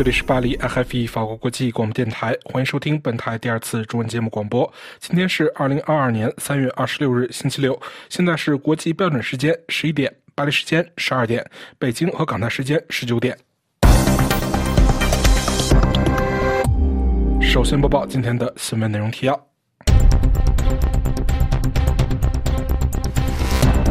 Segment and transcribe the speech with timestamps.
[0.00, 4.72] 这里是巴黎 FFE 法国国际广播电台，欢迎收听本台第二次中文节目广播。
[4.98, 7.78] 今天是二零二二年三月二十六日，星期六，
[8.08, 11.44] 现在是国际标准时间十一点，巴黎时间十二点，
[11.78, 13.36] 北京和港台时间十九点。
[17.42, 19.49] 首先播报今天的新闻内容提要。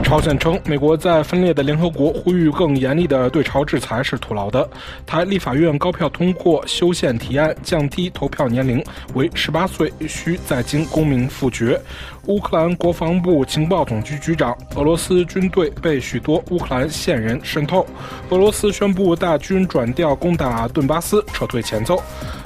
[0.10, 4.68] 朝鲜称，美国在分裂的联合国呼吁更严厉的对朝制裁是徒劳的。
[5.05, 11.80] 台立法院高票通过修宪提案，降低投票年龄为十八岁，需在京公民复决。
[12.26, 17.86] 乌克兰国防部情报总局局长：俄罗斯军队被许多乌克兰线人渗透。
[18.30, 22.02] 俄罗斯宣布大军转调攻打顿巴斯，撤退前奏。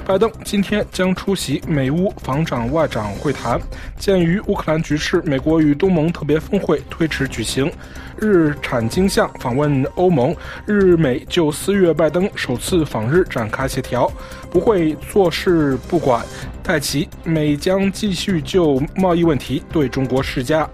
[0.06, 3.60] 拜登今天将出席美乌防长外长会谈。
[3.98, 7.72] 鉴于乌克兰局势，美国与东盟特别峰会推迟举行。
[8.18, 14.12] 日产经相访问欧盟，日美就四月拜登首次访日展开协调，
[14.50, 16.26] 不会坐视不管。
[16.64, 20.68] 泰奇，美将继续就贸易问题对中国施加。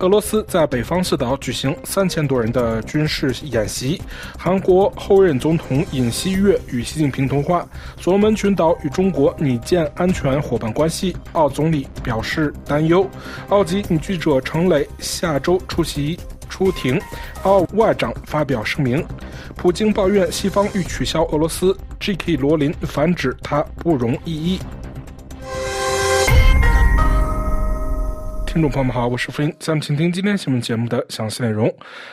[0.00, 4.00] 俄罗斯在北方四岛举行三千多人的军事演习。
[4.38, 7.68] 韩国后任总统尹锡悦与习近平通话。
[8.00, 13.06] 所罗门群岛与中国拟建安全伙伴关系，奥总理表示担忧。
[13.50, 16.18] 奥籍女记者程磊下周出席
[16.50, 17.00] 出庭，
[17.44, 19.02] 奥外长发表声明。
[19.56, 21.74] 普京抱怨西方欲取消俄罗斯。
[21.98, 22.36] G.K.
[22.36, 24.58] 罗琳反指他不容异议。
[28.46, 31.72] 听众朋友们好，我是福音，下面请听今天新闻节目的详细内容。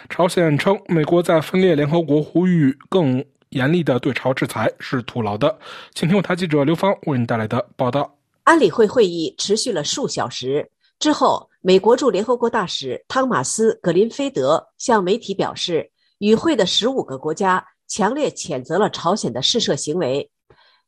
[0.09, 5.57] 朝鲜称，美国在分裂联合国呼吁更严厉的对朝制裁是徒劳的。
[5.95, 8.13] 请听我台记者刘芳为您带来的报道。
[8.43, 20.29] 安理会会议持续了数小时之后，美国驻联合国大使汤马斯·格林菲德向媒体表示，与会的十五个国家强烈谴责了朝鲜的试射行为。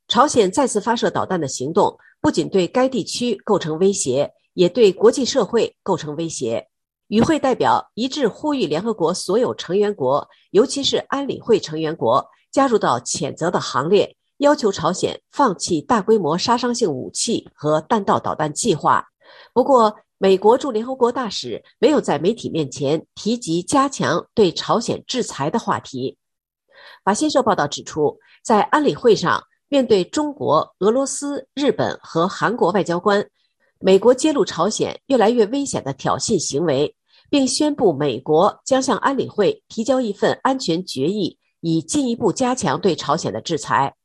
[0.07, 4.31] 朝鲜再次发射导弹的行动不仅对该地区构成威胁。
[4.53, 6.67] 也对国际社会构成威胁。
[7.07, 19.05] 与会代表一致呼吁联合国所有成员国，尤其是安理会成员国，加入到谴责的行列，要求朝鲜放弃大规模杀伤性武器和弹道导弹计划。
[19.53, 26.17] 不过，美国驻联合国大使没有在媒体面前提及加强对朝鲜制裁的话题。
[27.05, 33.25] 法新社报道指出，在安理会上，面对中国、俄罗斯、日本和韩国外交官。
[33.79, 36.93] 美国揭露朝鲜越来越危险的挑衅行为，
[37.29, 43.95] 并宣布美国将向安理会提交一份安全决议，以进一步加强对朝鲜的制裁。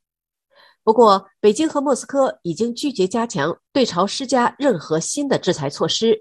[0.84, 6.16] 不过，北京和莫斯科已经拒绝加强对朝施加任何新的制裁措施。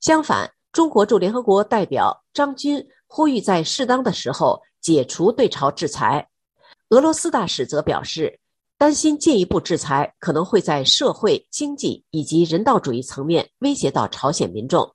[0.00, 6.26] 相反，中国驻联合国代表张军呼吁在适当的时候解除对朝制裁。
[6.88, 8.40] 俄罗斯大使则表示。
[8.78, 14.94] 担心进一步制裁可能会在社会、经济以及人道主义层面威胁到朝鲜民众。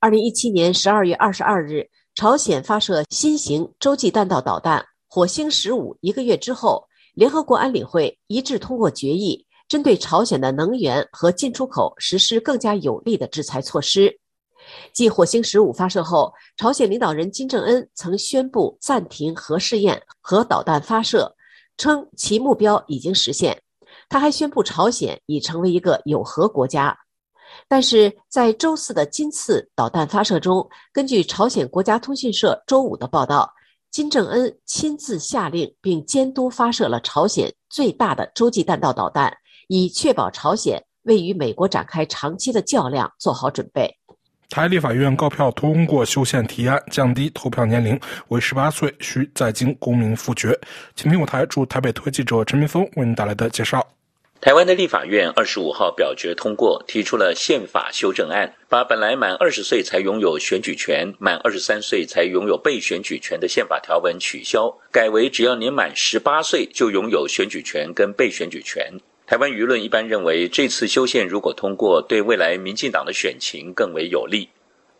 [0.00, 5.96] 二零一七年十二月二十二日，朝鲜发射新型洲际弹道导弹“火星十五”。
[6.02, 6.84] 一个月之后，
[7.20, 14.10] 联合国安理会一致通过决议，针对朝鲜的能源和进出口实施更加有力的制裁措施。
[14.94, 21.30] 继“火星十五”发射后，朝鲜领导人金正恩曾宣布暂停核试验和导弹发射。
[21.76, 23.60] 称其目标已经实现，
[24.08, 26.96] 他还宣布朝鲜已成为一个有核国家。
[27.68, 33.52] 但是在周四的金次导弹发射中，根据朝鲜国家通讯社周五的报道，
[33.90, 39.32] 金正恩亲自下令并监督发射了朝鲜最大的洲际弹道导弹，
[39.66, 43.92] 以确保朝鲜为与美国展开长期的较量做好准备。
[44.48, 50.56] 台立法院高票通过修宪提案，降低投票年龄为十八岁，需在京公民复决。
[50.94, 53.84] 请听我台驻台北特记者陈明峰为您带来的介绍。
[54.40, 68.90] 台湾的立法院二十五号表决通过，提出了宪法修正案，把本来满二十岁才拥有选举权、满二十三岁才拥有被选举权的宪法条文取消，改为只要年满十八岁就拥有选举权跟被选举权。
[69.26, 74.48] 台湾舆论一般认为，这次修宪如果通过，对未来民进党的选情更为有利。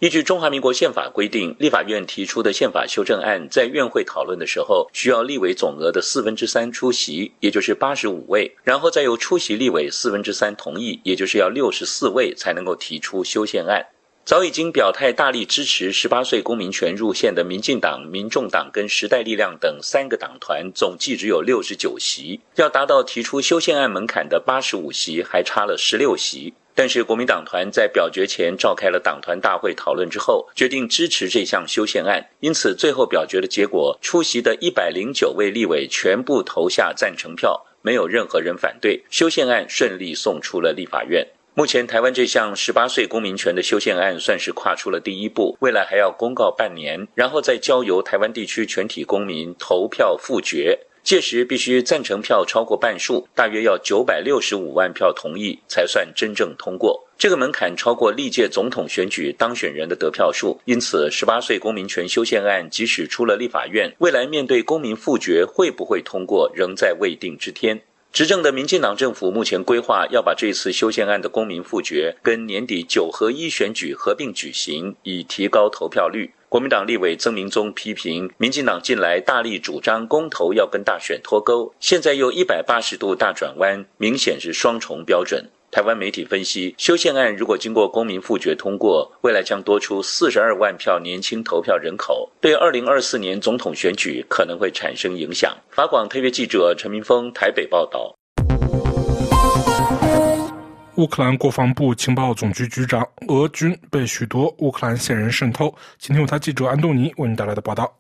[0.00, 13.84] 依据中华民国宪法规定，立法院提出的宪法修正案，在院会讨论的时候，需要立委总额的四分之三出席，也就是八十五位，然后再由出席立委四分之三同意，也就是要六十四位才能够提出修宪案。
[14.24, 26.54] 早已经表态大力支持十八岁公民权入宪的民进党、民众党跟时代力量等三个党团，总计只有六十九席，要达到提出修宪案门槛的八十五席，还差了十六席。
[26.74, 32.24] 但是国民党团在表决前召开了党团大会讨论之后，决定支持这项修宪案。
[32.40, 41.26] 因此，最后表决的结果，出席的一百零九位立委全部投下赞成票，没有任何人反对，修宪案顺利送出了立法院。
[41.52, 50.78] 目前，台湾这项十八岁公民权的修宪案算是跨出了第一步，未来还要公告半年，然后再交由台湾地区全体公民投票复决。
[51.02, 57.04] 届时必须赞成票超过半数，大约要九百六十五万票同意才算真正通过。
[57.18, 67.80] 这个门槛超过历届总统选举当选人的得票数，因此十八岁公民权修宪案即使出了立法院，未来面对公民复决会不会通过，仍在未定之天。
[68.12, 76.30] 执政的民进党政府目前规划要把这次修宪案的公民复决跟年底九合一选举合并举行，以提高投票率。
[76.50, 85.48] 国民党立委曾明宗批评民进党近来大力主张公投要跟大选脱钩，现在又一百八十度大转弯，明显是双重标准。
[85.70, 95.56] 台湾媒体分析，修宪案如果经过公民复决通过，未来将多出四十二万票年轻投票人口，对二零二四年总统选举可能会产生影响。
[95.70, 98.12] 法广特约记者陈明峰台北报道。
[101.00, 105.74] 乌克兰国防部情报总局局长，俄军被许多乌克兰线人渗透。
[105.98, 107.90] 今天，由他记者安东尼为您带来的报道。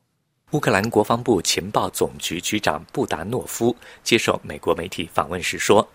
[0.50, 3.74] 乌克兰国防部情报总局局长布达诺夫
[4.04, 5.88] 接受美国媒体访问时说：“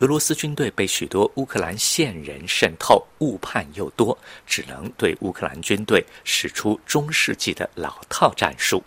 [0.00, 8.82] 俄罗斯军队被许多乌克兰线人渗透，误判又多，只能对乌克兰军队使出中世纪的老套战术。”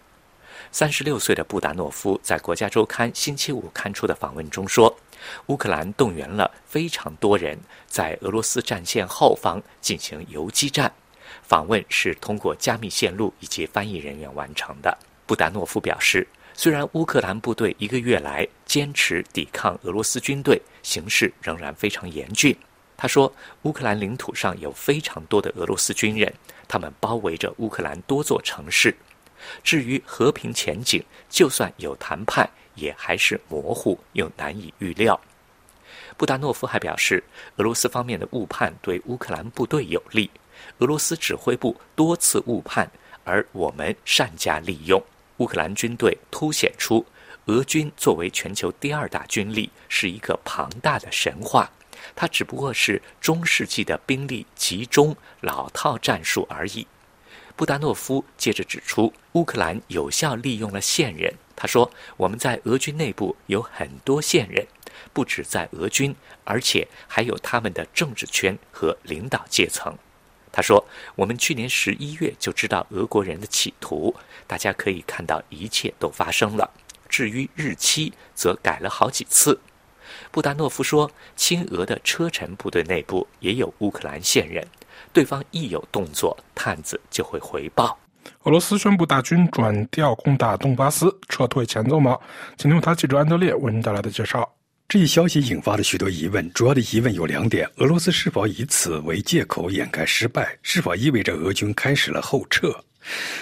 [0.74, 4.94] 三十六岁的布达诺夫在《国家周刊》星期五刊出的访问中说
[5.48, 7.58] ：“乌克兰动员了非常多人
[7.88, 10.92] 在俄罗斯战线后方进行游击战。”
[11.44, 14.98] 访问是通过加密线路以及翻译人员完成的。
[15.26, 22.56] 布达诺夫表示，虽然乌克兰部队一个月来坚持抵抗俄罗斯军队，形势仍然非常严峻。
[22.98, 23.34] 他说，
[23.64, 26.32] 乌克兰领土上有非常多的俄罗斯军人，
[26.68, 28.96] 他们包围着乌克兰多座城市。
[29.64, 32.48] 至于和平前景，就算有谈判，
[32.82, 35.20] 也还是模糊又难以预料。
[36.18, 37.24] 布达诺夫还表示，
[37.58, 40.30] 俄罗斯方面的误判对乌克兰部队有利，
[40.80, 42.90] 俄罗斯指挥部多次误判，
[43.24, 45.02] 而我们善加利用。
[45.38, 47.06] 乌克兰军队凸显出，
[47.46, 51.70] 俄军作为全球第二大军力，是一个庞大的神话。
[52.16, 56.86] 它只不过是中世纪的兵力集中老套战术而已。
[57.56, 61.34] 布达诺夫接着指出，乌克兰有效利用了线人。
[61.62, 64.66] 他说：“我们在俄军内部有很多线人，
[65.14, 69.96] 不止在俄军，而且还有他们的政治圈和领导阶层。”
[70.52, 74.16] 他说：“我们去年十一月就知道俄国人的企图，
[74.48, 76.68] 大家可以看到一切都发生了。
[77.08, 79.60] 至于日期，则改了好几次。”
[80.32, 84.68] 布达诺夫说：“亲俄的车臣部队内部也有乌克兰线人，
[85.14, 88.00] 对方一有动作，探子就会回报。”
[88.44, 92.18] 俄罗斯宣布大军转调攻打东巴斯，撤退前奏吗？
[92.58, 94.48] 请听他记者安德烈为您带来的介绍。
[94.88, 100.58] 这一消息引发了许多疑问，主要的疑问有两点：俄罗斯是否以此为借口掩盖失败？
[100.64, 102.76] 是否意味着俄军开始了后撤？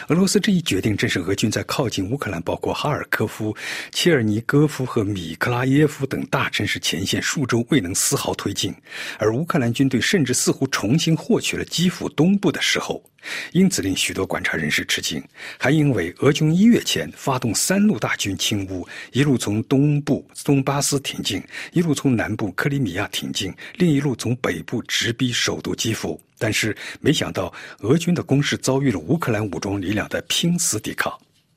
[0.07, 3.53] 俄罗斯这一决定正是俄军在靠近乌克兰，包括哈尔科夫、
[3.91, 8.73] 切尔尼戈夫和米克拉耶夫等大城市前线数周未能丝毫推进，
[9.17, 13.03] 而乌克兰军队甚至似乎重新获取了基辅东部的时候。
[13.51, 15.23] 因此令许多观察人士吃惊，
[15.57, 21.41] 还因为俄军一月前发动三路大军侵乌，一路从东部东巴斯挺进，
[21.71, 26.19] 一路从南部克里米亚挺进，另一路从北部直逼首都基辅。
[26.37, 31.13] 但是没想到，俄军的攻势遭遇了乌克兰武装力量的拼死抵抗。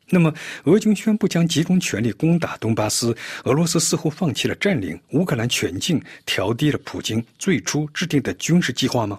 [0.08, 0.34] 那么，
[0.64, 9.18] 俄军宣布将集中全力攻打东巴斯，俄罗斯似乎放弃了占领乌克兰全境，调低了普京最初制定的军事计划吗？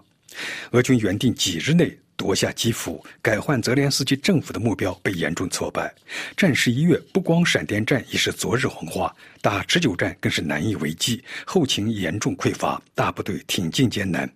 [0.71, 1.97] 俄军原定几日内。
[2.23, 5.93] 夺下基辅，改换泽连斯基政府的目标被严重挫败。
[6.37, 14.31] 战事一月，不光闪电战已是昨日黄花，打持久战更是难以为继，后勤严重匮乏，大部队挺进艰难，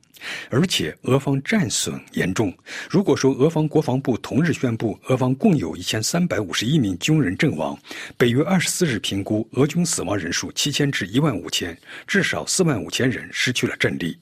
[0.50, 2.54] 而且俄方战损严重。
[2.90, 7.80] 如果说俄方国防部同日宣布俄方共有一千三百五十一名军人阵亡，
[8.18, 14.20] 北约二十四日评估俄军死亡人数七千至一万五千，至少四万五千人失去了阵地。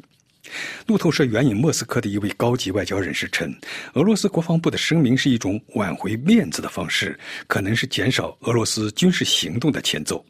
[0.88, 3.54] 路透社援引莫斯科的一位高级外交人士称，
[3.94, 10.24] 俄罗斯国防部的声明是一种挽回面子的方式，可能是减少俄罗斯军事行动的前奏。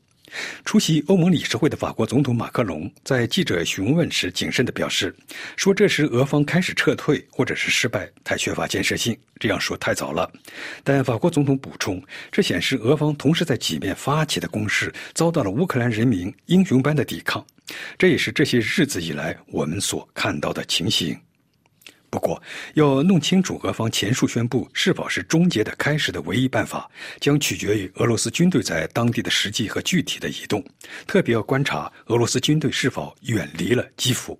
[0.63, 5.15] 出席欧盟理事会的法国总统马克龙在记者询问时谨慎地表示，
[5.55, 10.31] 说这时俄方开始撤退或者是失败太缺乏建设性，这样说太早了。
[10.83, 12.01] 但法国总统补充，
[12.31, 17.45] 这显示俄方同时在几面发起的攻势遭到了乌克兰人民英雄般的抵抗，
[17.97, 21.17] 这也是这些日子以来我们所看到的情形。
[22.15, 22.41] 不过，
[22.75, 30.63] 要弄清楚俄方前述宣布是否是终结的开始的唯一办法，将取决于俄罗斯军队在当地的实际和具体的移动，
[31.05, 34.39] 特别要观察俄罗斯军队是否远离了基辅。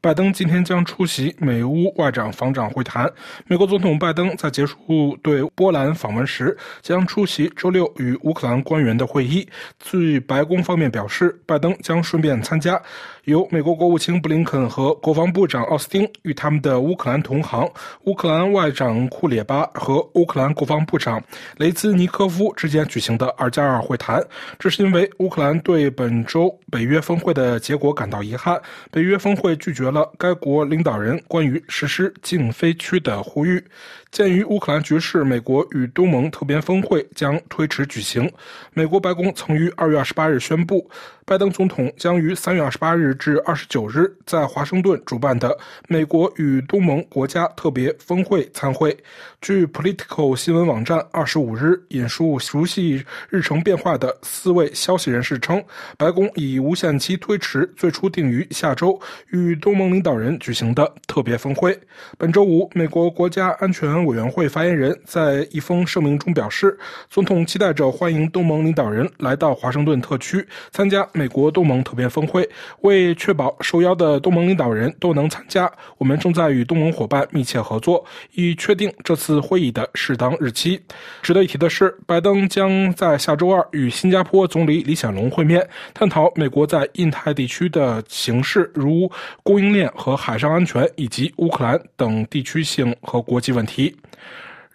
[0.00, 3.12] 拜登今天将出席美乌外长防长会谈。
[3.46, 9.48] 美国总统拜登在结束对波兰访问时，将出席周六与乌克兰官员的会议。
[9.80, 12.80] 据白宫方面表示，拜登将顺便参加。
[13.26, 17.68] 由美国国务卿布林肯和国防部长奥斯汀与他们的乌克兰同行
[18.04, 21.20] 乌克兰外长库列巴和乌克兰国防部长
[21.56, 24.24] 雷兹尼科夫之间举行的二加二会谈，
[24.60, 28.62] 这是因为乌克兰对本周北约峰会的结果感到遗憾。
[28.92, 33.60] 北约峰会拒绝了该国领导人关于实施禁飞区的呼吁。
[34.10, 38.30] 鉴于乌克兰局势，美国与东盟特别峰会将推迟举行。
[38.72, 40.88] 美国白宫曾于二月二十八日宣布，
[41.24, 45.56] 拜登总统将于三月二十八日至二十九日在华盛顿主办的
[45.88, 48.96] 美国与东盟国家特别峰会参会。
[49.42, 55.62] 据 Political 新闻网站二十五日引述熟悉日程变化的四位消息人士称，
[55.98, 58.98] 白宫已无限期推迟最初定于下周
[59.30, 61.78] 与东盟领导人举行的特别峰会。
[62.16, 63.95] 本周五，美国国家安全。
[64.04, 66.76] 委员会发言人在一封声明中表示，
[67.08, 72.48] 总统期待着欢迎东盟领导人来到华盛顿特区参加美国东盟特别峰会。
[72.80, 80.80] 为确保受邀的东盟领导人都能参加，我们正在与东盟伙伴密切合作，以确定这次会议的适当日期。
[81.22, 89.10] 值得一提的是，拜登将在下周二与新加坡总理李显龙会面，探讨美国在印太地区的形势，如
[89.42, 93.85] 供应链和海上安全，以及乌克兰等地区性和国际问题。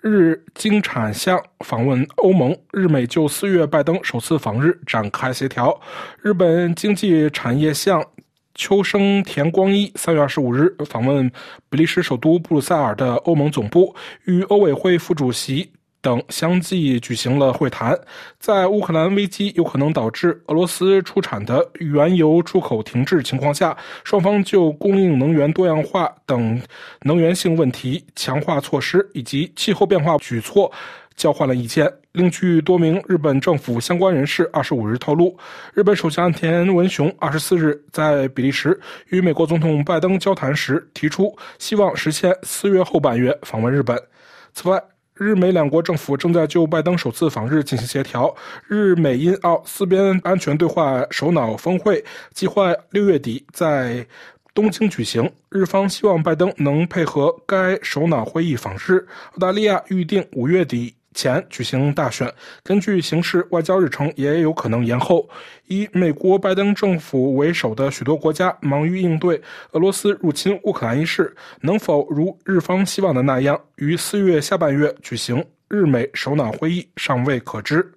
[0.02, 5.80] 日经产相访问欧盟，日美就四月拜登首次访日展开协调。
[6.22, 8.04] 日本经济产业相
[8.56, 11.32] 秋生田光一三月二十五日访问
[11.70, 15.72] 比利时首都布鲁塞尔的欧盟总部，与欧委会副主席。
[16.02, 17.98] 等相继举行了会谈，
[18.40, 26.60] 在乌克兰危机有可能导致俄罗斯出产的原油出口停滞情况下，双方就供应能源多样化等
[27.02, 30.72] 能源性问题、强化措施以及气候变化举措
[31.16, 31.92] 交换了意见。
[32.14, 35.38] 另据多名日本政府相关人士二十五日透露，
[35.74, 38.78] 日本首相田文雄二十四日在比利时
[39.10, 43.98] 与美国总统拜登交谈时提出，希望实现四月后半月访问日本。
[44.54, 44.78] 此外，
[45.22, 48.36] 日美两国政府正在就拜登首次访日进行协调。
[48.68, 54.04] 日美英澳四边安全对话首脑峰会计划六月底在
[54.56, 59.06] 东京举行，日方希望拜登能配合该首脑会议访日。
[59.34, 60.96] 澳大利亚预定五月底。
[61.14, 65.28] 前举行大选，根据形势，外交日程也有可能延后。
[65.68, 69.42] 以美国拜登政府为首的许多国家忙于应对
[69.72, 77.92] 俄罗斯入侵乌克兰一事，能否如日方希望的那样，于四月下半月举行日美首脑会议，尚未可知。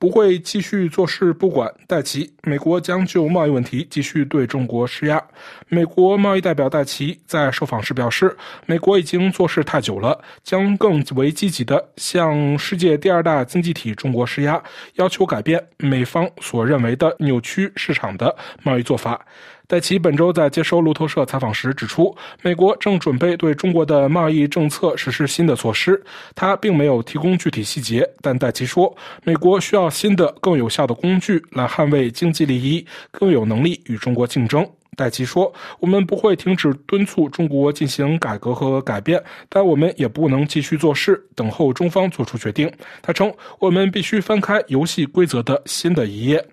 [0.00, 1.70] 不会继续坐视不管。
[1.86, 5.22] 戴奇，美国将就贸易问题继续对中国施压。
[5.68, 14.60] 美国贸易代表戴奇在受访时表示，美国已经做事太久了，将更为积极地向世界第二大经济体中国施压，
[14.94, 19.26] 要求改变美方所认为的扭曲市场的贸易做法。
[19.70, 22.12] 戴奇本周在接受路透社采访时指出，
[22.42, 26.02] 美国正准备对中国的贸易政策实施新的措施。
[26.34, 34.68] 他并没有提供具体细节，但戴奇说，美国需要新的、更有效的工具来捍卫经济利益，更有能力与中国竞争。
[34.96, 42.68] 戴奇说：“我们不会停止敦促中国进行改革和改变，但我们也不能继续做事，等候中方做出决定。”
[43.00, 46.44] 他称：“我们必须翻开游戏规则的新的一页。”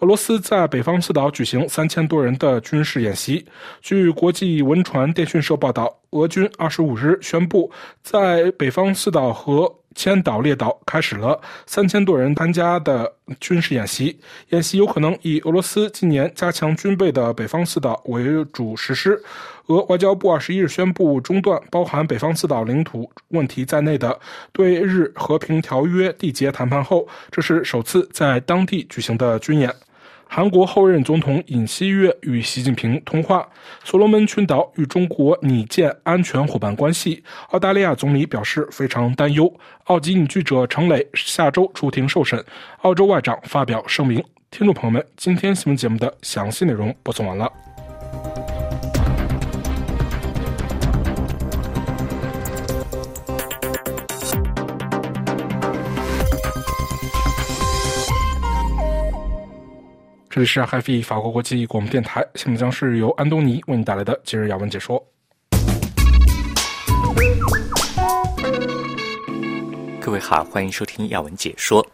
[0.00, 3.44] 俄罗斯在北方四岛举行三千多人的军事演习。
[3.80, 7.68] 据国际文传电讯社报道，俄军二十五日宣布，
[8.00, 14.16] 在北方四岛和千岛列岛开始了三千多人参加的军事演习。
[14.50, 19.20] 演习有可能以俄罗斯近年加强军备的北方四岛为主实施。
[19.66, 24.16] 俄外交部二十一日宣布中断包含北方四岛领土问题在内的
[24.52, 29.74] 对日和平条约缔结谈判后，这是首次在当地举行的军演。
[30.28, 33.48] 韩国后任总统尹锡悦与习近平通话。
[33.82, 37.22] 所罗门群岛与中国拟建安全伙伴关系。
[37.50, 39.52] 澳大利亚总理表示非常担忧。
[39.84, 42.44] 澳籍女记者程磊下周出庭受审。
[42.82, 47.50] 澳洲外长发表声明，听众朋友们，今天新闻节目的详细内容播送完了。
[60.38, 65.04] 这里是海飞法国国际广播电台，下面将是由安东尼为你带来的今日要闻解说。
[70.00, 71.84] 各位好，欢迎收听要闻解说。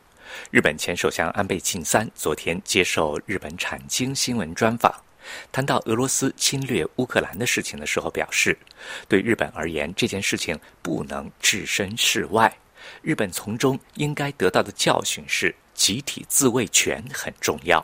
[0.51, 4.95] 日本前首相安倍晋三昨天接受日本产经新闻专访，
[5.51, 8.55] 谈到俄罗斯侵略乌克兰的事情的时候，表示，
[9.09, 12.55] 对日本而言，这件事情不能置身事外。
[13.01, 17.83] 日本从中应该得到的教训是，集体自卫权很重要。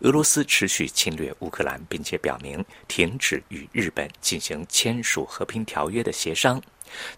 [0.00, 6.60] 俄罗斯持续侵略乌克兰，并且表明停止与日本进行签署和平条约的协商。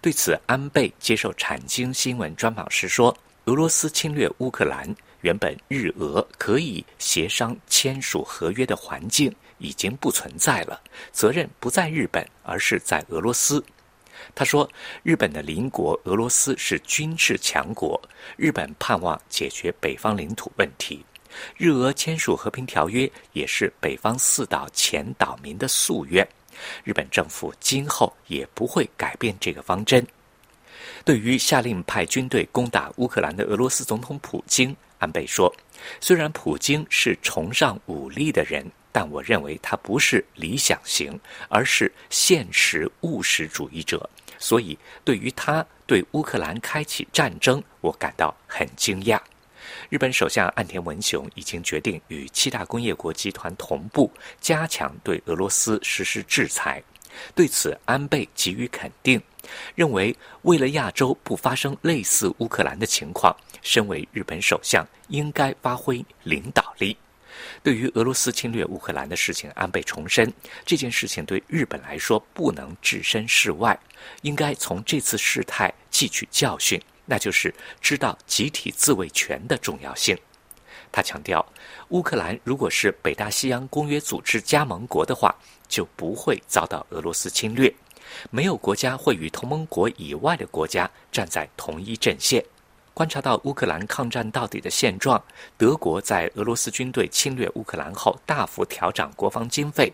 [0.01, 10.81] 对此，安倍接受产经新闻专访时说：“俄罗斯侵略乌克兰，原本日俄可以协商签署合约的环境已经不存在了，
[11.13, 13.65] 责任不在日本，而是在俄罗斯。”
[14.35, 14.69] 他说
[15.03, 18.01] ：“日本的邻国俄罗斯是军事强国，
[18.37, 21.05] 日本盼望解决北方领土问题。”
[21.57, 26.27] 日俄签署和平条约也是北方四岛前岛民的夙愿，
[26.85, 30.07] 日本政府今后也不会改变这个方针。
[31.05, 35.53] 对于下令派军队攻打乌克兰的俄罗斯总统普京，安倍说
[36.01, 41.19] ：“虽然普京是崇尚武力的人，但我认为他不是理想型，
[41.49, 44.09] 而是现实务实主义者。
[44.39, 49.19] 所以，对于他对乌克兰开启战争，我感到很惊讶。”
[49.91, 54.09] 日本首相岸田文雄已经决定与七大工业国集团同步
[54.41, 56.81] 加强对俄罗斯实施制裁。
[57.35, 59.21] 对此，安倍给予肯定，
[59.75, 66.97] 认为为了亚洲不发生类似乌克兰的情况，身为日本首相应该发挥领导力。
[67.61, 70.33] 对于俄罗斯侵略乌克兰的事情，安倍重申，
[70.65, 73.77] 这件事情对日本来说不能置身事外，
[74.23, 76.81] 应该从这次事态汲取教训。
[77.11, 80.17] 那就是知道集体自卫权的重要性。
[80.93, 81.45] 他强调，
[81.89, 85.35] 乌克兰如果是北大西洋公约组织加盟国的话，
[85.69, 87.73] 就不会遭到俄罗斯侵略。
[88.31, 92.45] 没有国家会与同盟国以外的国家站在同一阵线。
[92.95, 95.21] 观察到乌克兰抗战到底的现状，
[95.57, 99.93] 德国在俄罗斯军队侵略乌克兰后大幅调整国防经费。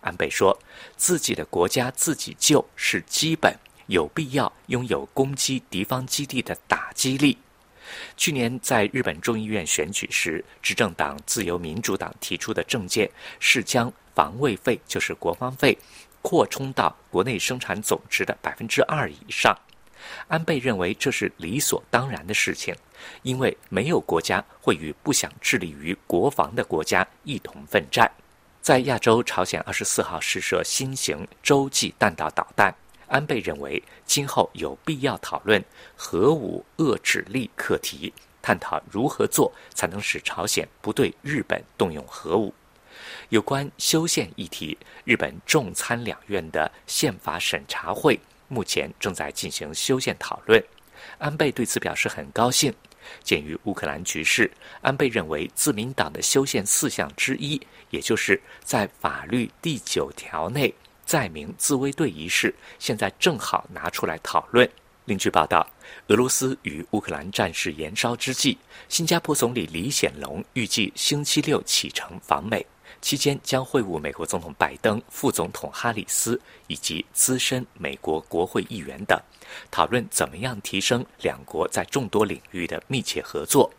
[0.00, 0.58] 安倍说
[0.96, 3.54] 自己的国家自己救是基本。
[3.88, 7.36] 有必要拥有攻击敌方基地的打击力。
[8.16, 15.76] 去年在日本众议院选举时，执政党自由民主党提出的政见是将防卫费，就是国防费，
[16.22, 19.56] 扩充到国内生产总值的百分之二以上。
[20.28, 22.74] 安倍认为这是理所当然的事情，
[23.22, 28.10] 因为没有国家会与不想致力于国防的国家一同奋战。
[28.60, 32.74] 在亚洲，朝鲜二十四号试射新型洲际弹道导弹。
[33.08, 35.62] 安倍认为，今后有必要讨论
[35.96, 42.52] 核武遏制力课题，探讨如何做才能使朝鲜不对日本动用核武。
[43.30, 48.18] 有关修宪议题，日本众参两院的宪法审查会
[48.48, 50.62] 目前正在进行修宪讨论。
[51.18, 52.72] 安倍对此表示很高兴。
[53.22, 54.50] 鉴于乌克兰局势，
[54.82, 60.74] 安倍认为自民党的修宪四项之一，也就是在法律第九条内。
[61.08, 64.68] 载明自卫队一事，现在正好拿出来讨论。
[65.06, 65.66] 另据报道，
[66.08, 68.58] 俄罗斯与乌克兰战事延烧之际，
[68.90, 72.66] 新加坡总理李显龙预计星期六启程访美，
[73.00, 79.18] 期间将会晤美国总统拜登、副总统哈里斯以及资深美国国会议员等，
[79.70, 83.72] 讨论怎么样提升两国在众多领域的密切合作。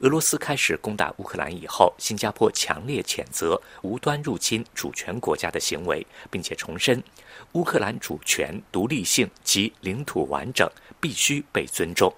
[0.00, 7.02] 俄罗斯开始攻打乌克兰以后，新加坡强烈谴责无端入侵主权国家的行为，并且重申
[7.52, 12.12] 乌克兰主权、独立性及领土完整必须被尊重。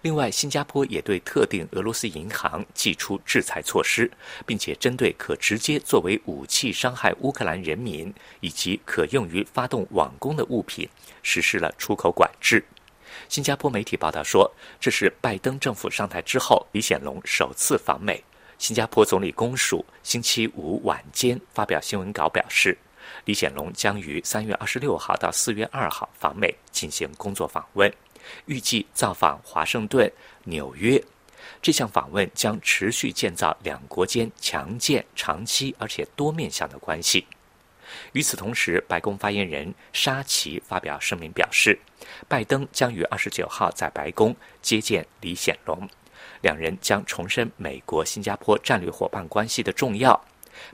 [0.00, 4.10] 另外，新加坡也对特定俄罗斯银行寄出制裁措施，
[4.46, 10.88] 并且针对可直接作为武器伤害乌克兰人民以及可用于发动网攻的物品
[11.22, 12.64] 实施了出口管制。
[13.28, 14.50] 新加坡媒体报道说，
[14.80, 18.22] 这是拜登政府上台之后，李显龙首次访美。
[18.58, 22.76] 新加坡总理公署星期五晚间发表新闻稿表示，
[23.24, 27.92] 李显龙将于三月二十六号到四月二号访美进行工作访问，
[28.46, 30.10] 预计造访华盛顿、
[30.44, 31.02] 纽约。
[31.60, 37.26] 这项访问将持续建造两国间强健、长期而且多面向的关系。
[38.12, 41.78] 与此同时，白宫发言人沙奇发表声明表示，
[42.28, 45.88] 拜登将于二十九号在白宫接见李显龙，
[46.40, 50.24] 两人将重申美国新加坡战略伙伴关系的重要。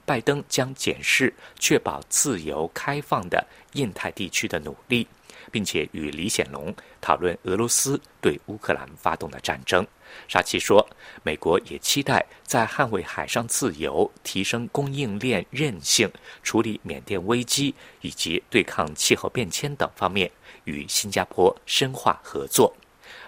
[0.05, 5.07] 拜登将检视确保自由开放的印太地区的努力。
[5.53, 9.85] 并且与李显龙讨论俄罗斯对乌克兰发动的战争。
[10.27, 10.83] 沙奇说，
[11.21, 16.11] 美国也期待在捍卫海上自由、提升供应链韧性、
[16.41, 20.31] 处理缅甸危机以及对抗气候变迁等方面
[20.63, 22.75] 与新加坡深化合作。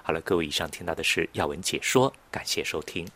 [0.02, 3.08] 好了，各位，以上听到的是要闻解说，感谢收听。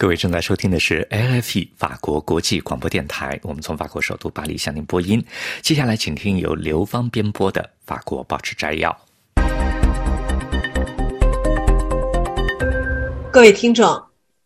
[0.00, 5.22] 各位正在收听的是 LFE 法国国际广播电台，我们从法国首都巴黎向您播音。
[5.60, 8.98] 接下来，请听由刘芳编播的法国报纸摘要。
[13.30, 14.02] 各位听众，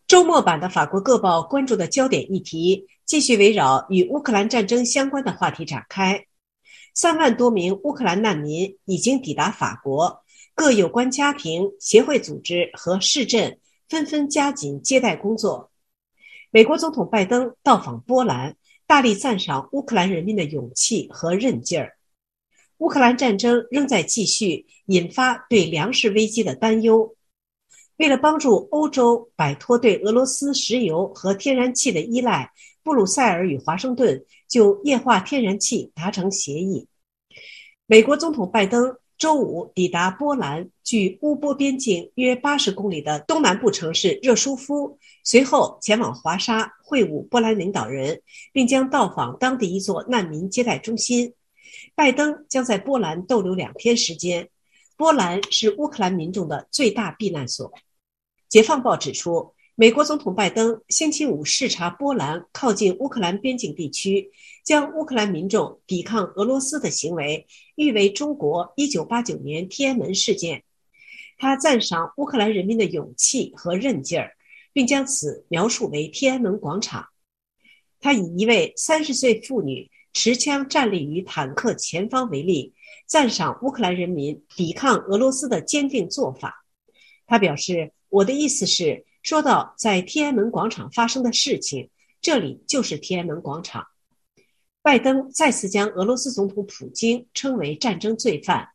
[0.09, 6.21] 周末版的法国各报关注的焦点议题继续围绕与乌克兰战争相关的话题展开。
[6.93, 10.21] 三万多名乌克兰难民已经抵达法国，
[10.53, 13.57] 各有关家庭、协会组织和市镇。
[13.89, 15.71] 纷纷加紧接待工作。
[16.51, 18.55] 美国总统拜登到访波兰，
[18.87, 21.97] 大力赞赏乌克兰人民的勇气和韧劲儿。
[22.77, 27.15] 乌克兰战争仍在继续，引发对粮食危机的担忧。
[27.97, 32.51] 为了帮助欧洲摆脱对俄罗斯石油和天然气的依赖，
[32.83, 36.87] 布鲁塞尔与华盛顿就液化天然气达成协议。
[37.85, 38.97] 美国总统拜登。
[39.17, 51.33] 周五抵达波兰，距乌波边境约八十公里的东南部城市热舒夫，随后前往华沙会晤波兰领导人，并将到访当地一座难民接待中心。
[51.95, 54.49] 拜登将在波兰逗留两天时间。
[54.97, 57.71] 波兰是乌克兰民众的最大避难所。
[58.49, 59.53] 解放报指出。
[59.77, 64.31] 美国总统拜登星期五视察波兰靠近乌克兰边境地区，
[64.63, 70.63] 将乌克兰民众抵抗俄罗斯的行为誉为中国1989年天安门事件。
[71.37, 74.35] 他赞赏乌克兰人民的勇气和韧劲儿，
[74.73, 77.07] 并将此描述为天安门广场。
[77.99, 82.73] 他以一位30岁妇女持枪站立于坦克前方为例，
[83.05, 86.65] 赞赏乌克兰人民抵抗俄罗斯的坚定做法。
[87.27, 91.89] 他表示：“我的意思是。”说到在天安门广场发生的事情，
[92.21, 93.87] 这里就是天安门广场。
[94.85, 98.69] 拜登再次将俄罗斯总统普京称为战争罪犯。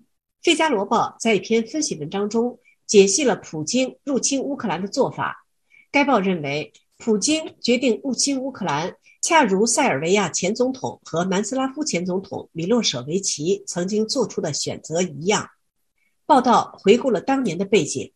[0.42, 5.46] 《费加罗报》在一篇分析文章中解析了普京入侵乌克兰的做法。
[5.90, 15.48] 该报认为，普京决定入侵乌克兰，恰如塞尔维亚前总统和南斯拉夫前总统米洛舍维奇曾经做出的选择一样。
[16.26, 18.12] 报道回顾了当年的背景。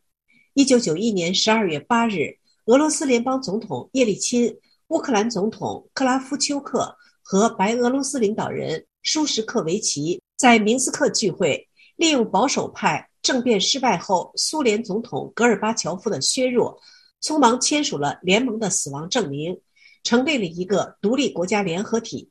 [0.52, 6.98] 一九九一年十二月八日，俄罗斯联邦总统叶利钦、乌克兰总统克拉夫丘克
[7.30, 11.64] 和白俄罗斯领导人舒什克维奇在明斯克聚会，
[11.94, 16.76] 利用保守派政变失败后苏联总统戈尔巴乔夫的削弱，
[17.22, 19.56] 匆忙签署了联盟的死亡证明，
[20.02, 22.28] 成立了一个独立国家联合体。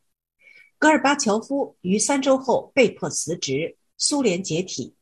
[0.78, 4.94] 戈尔巴乔夫于三周后被迫辞职，苏联解体。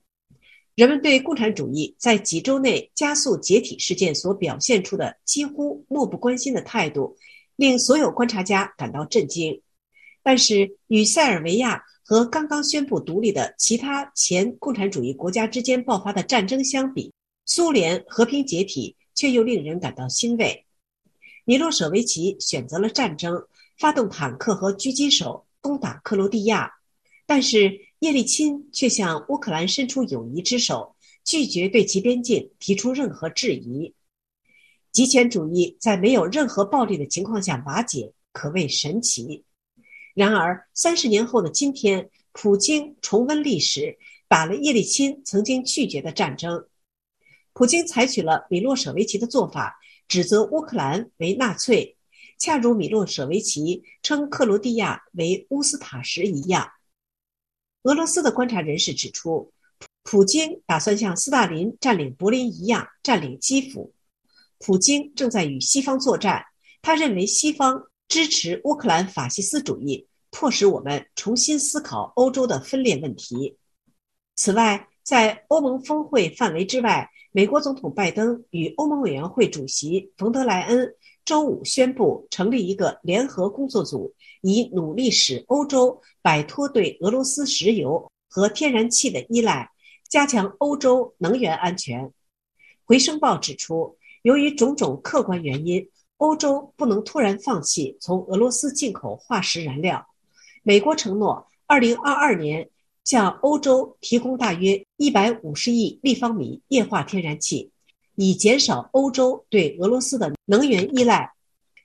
[0.75, 7.17] 人们对共产主义在几周内加速解体事件所表现出的几乎漠不关心的态度，
[7.55, 9.59] 令所有观察家感到震惊。
[10.27, 17.13] 但是，与塞尔维亚和刚刚宣布独立的其他前共产主义国家之间爆发的战争相比，
[17.45, 20.65] 苏联和平解体却又令人感到欣慰。
[21.45, 23.41] 米洛舍维奇选择了战争，
[23.77, 26.69] 发动坦克和狙击手攻打克罗地亚，
[27.25, 27.79] 但是。
[27.99, 33.91] 叶利钦却向乌克兰伸出友谊之手，拒绝对其边境提出任何质疑。
[34.91, 39.43] 极权主义在没有任何暴力的情况下瓦解，可谓神奇。
[40.17, 46.67] 然而，三十年后的今天，普京重温历史，打了叶利钦曾经拒绝的战争。
[47.53, 49.77] 普京采取了米洛舍维奇的做法，
[50.07, 51.97] 指责乌克兰为纳粹，
[52.39, 56.67] 恰如米洛舍维奇称克罗地亚为乌斯塔什一样。
[57.83, 59.53] 俄罗斯的观察人士指出，
[60.01, 63.93] 普京打算像斯大林占领柏林一样占领基辅。
[64.57, 66.43] 普京正在与西方作战，
[66.81, 73.57] 他认为西方支持乌克兰法西斯主义，迫使我们重新思考欧洲的分裂问题。
[74.35, 84.13] 此外，在欧盟峰会范围之外，美国总统拜登与欧盟委员会主席冯德莱恩周五宣布成立一个联合工作组。
[84.41, 89.71] 以努力使欧洲摆脱对俄罗斯石油和天然气的依赖，
[90.07, 92.13] 加强欧洲能源安全。
[92.85, 100.05] 回声报指出，由于种种客观原因，欧洲不能突然放弃从俄罗斯进口化石燃料。
[100.63, 102.69] 美国承诺，二零二二年
[103.03, 107.71] 向欧洲提供大约一百五十亿立方米液化天然气，
[108.15, 111.31] 以减少欧洲对俄罗斯的能源依赖。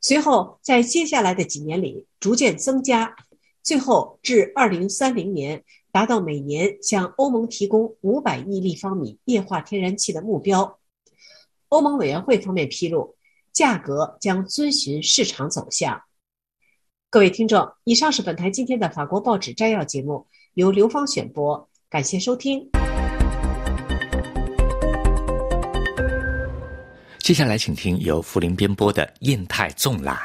[0.01, 3.15] 随后，在接下来的几年里逐渐增加，
[3.63, 10.79] 最后至二零三零年达到每年向欧盟提供五百亿立方米液化天然气的目标。
[11.69, 13.15] 欧盟委员会方面披露，
[13.53, 16.01] 价格将遵循市场走向。
[17.11, 22.71] 各位听众，以上是本台今天的法国报纸摘要节目，由刘芳选播，感谢收听。
[27.19, 30.17] 接下来，请听由福林编播的《印太纵览》。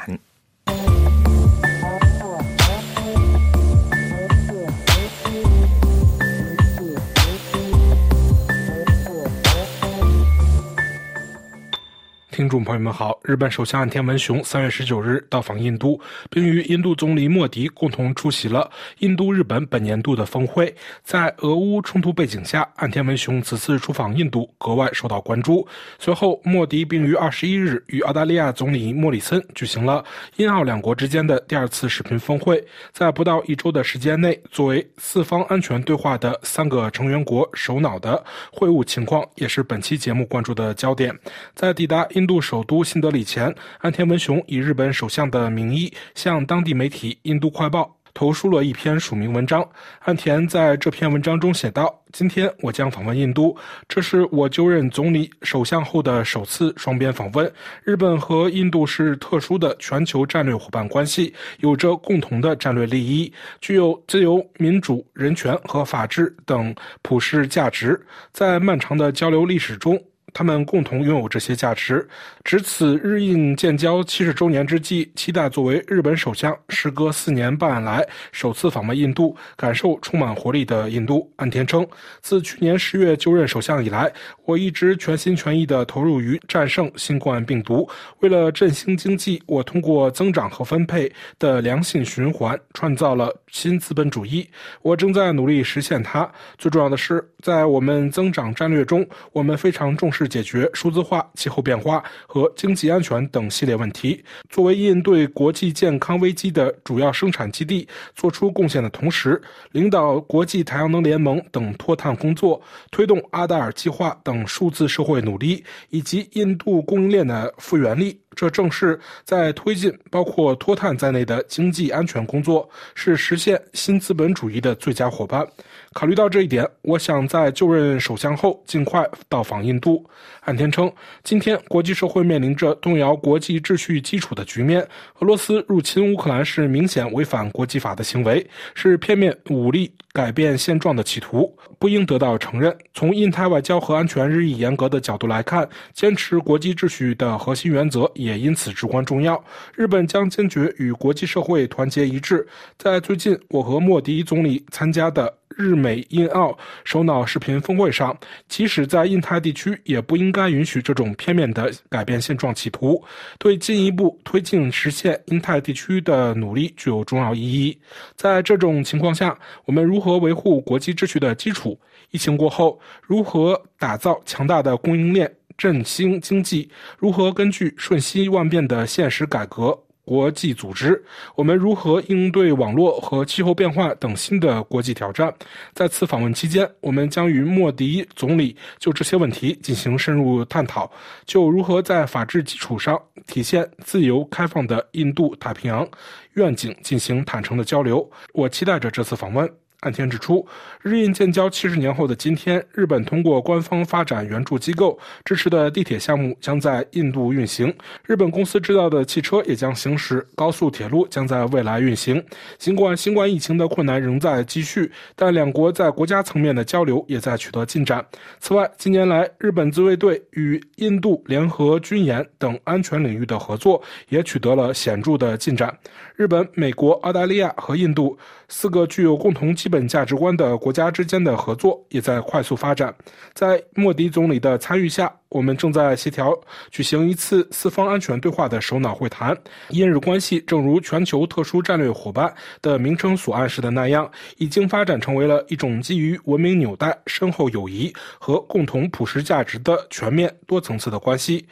[12.38, 18.70] 听众朋友们好，日本首相岸田文雄三月十九日到访印度，并与印度总理莫迪共同出席了
[19.00, 20.72] 印度日本本年度的峰会。
[21.02, 25.66] 在俄乌冲突背景下，岸田文雄此次出访印度格外受到关注。
[25.98, 30.04] 随后，莫迪并于二十一日与澳大利亚总理莫里森举行了
[30.36, 32.64] 印澳两国之间的第二次视频峰会。
[32.92, 41.12] 在不到一周的时间内，作为四方安全对话的三个成员国首脑的会晤情况，也是本期节目关注的焦点。
[41.56, 42.27] 在抵达印。
[42.28, 49.66] 度首都新德里前，岸田文雄以日本首相的名义向当地媒体《印度快报》投书了一篇署名文章。
[50.00, 53.56] 岸田在这篇文章中写道：“今天我将访问印度，
[53.88, 57.50] 这是我就任总理、首相后的首次双边访问。
[57.82, 67.98] 日本和印度是特殊的全球战略伙伴关系，有着共同的战略利益，具有自由、民主、人权和法治等普世价值。
[68.32, 69.98] 在漫长的交流历史中。”
[70.32, 72.06] 他们共同拥有这些价值。
[72.44, 81.30] 值此日印建交七十周年之际，期待作为日本首相时隔四年半来首次访问印度，感受充满活力的印度。
[81.36, 81.86] 岸田称，
[82.20, 84.12] 自去年十月就任首相以来，
[84.44, 87.88] 我一直全心全意地投入于战胜新冠病毒。
[88.20, 94.48] 为了振兴经济，我通过增长和分配的良性循环，创造了新资本主义。
[94.82, 96.30] 我正在努力实现它。
[96.58, 100.17] 最重要的是，在我们增长战略中，我们非常重视。
[100.18, 104.20] 是解决数字化、气候变化和经济安全等系列问题。
[104.48, 118.18] 作为应对国际健康危机的主要生产基地，做出贡献的同时，领导国际太阳能联盟等脱碳工作，推动阿达尔计划等数字社会努力，以及印度供应链的复原力。
[118.38, 125.44] 这正是在推进包括脱碳在内的经济安全工作，是实现新资本主义的最佳伙伴。
[125.92, 130.08] 考虑到这一点，我想在就任首相后尽快到访印度。
[130.42, 130.88] 岸田称，
[131.24, 134.86] 今天国际社会面临着动摇国际秩序基础的局面，
[135.18, 142.76] 俄罗斯入侵乌克兰是明显违反国际法的行为，是片面武力改变现状的企图，不应得到承认。
[142.92, 148.36] 从印太外交和安全日益严格的角度来看，坚持国际秩序的核心原则也。
[148.36, 149.40] 因此至关重要。
[149.76, 152.44] 日本将坚决与国际社会团结一致。
[152.76, 158.16] 在最近，我和莫迪总理参加的日美印澳首脑视频峰会上，
[158.48, 163.02] 即使在印太地区，也不应该允许这种片面的改变现状企图，
[163.38, 167.78] 对进一步推进实现印太地区的努力具有重要意义。
[168.14, 171.78] 在这种情况下，我们如何维护国际秩序的基础？
[172.10, 175.30] 疫情过后，如何打造强大的供应链？
[175.56, 179.76] 振兴经济如何根据瞬息万变的现实改革
[180.08, 181.04] 国际组织？
[181.34, 185.30] 我们如何应对网络和气候变化等新的国际挑战？
[185.74, 190.90] 在此访问期间，我们将与莫迪总理就这些问题进行深入探讨，
[191.26, 195.86] 就如何在法治基础上体现自由开放的印度太平洋
[196.32, 198.10] 愿景进行坦诚的交流。
[198.32, 199.67] 我期待着这次访问。
[199.82, 200.44] 岸田指出，
[200.82, 207.72] 日印建交七十年后的今天，日本通过官方发展援助机构支持的地铁项目将在印度运行，
[208.04, 212.20] 日本公司制造的汽车也将行驶，高速铁路将在未来运行。
[212.58, 218.04] 尽管新冠疫情的困难仍在继续，但两国在国家层面的交流也在取得进展。
[218.40, 225.72] 此外，近年来，日本自卫队与印度联合军演等安全领域的合作也取得了显著的进展。
[226.18, 232.92] 日本、美国、澳大利亚和印度四个具有共同基本价值观的国家之间的合作也在快速发展。
[233.34, 236.36] 在莫迪总理的参与下，我们正在协调
[236.72, 239.32] 举行一次四方安全对话的首脑会谈。
[239.68, 251.46] 印日关系正如全球特殊战略伙伴的名称所暗示的那样，已经发展成为了一种基于文明纽带、深厚友谊和共同普世价值的全面多层次的关系。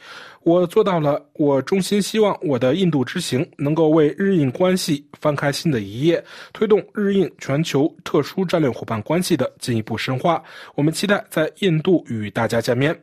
[0.47, 1.21] 我做到了。
[1.33, 10.41] 我衷心希望我的印度之行能够为日印关系翻开新的一页，推动日印全球特殊战略伙伴关系的进一步深化。
[10.73, 12.97] 我们期待在印度与大家见面。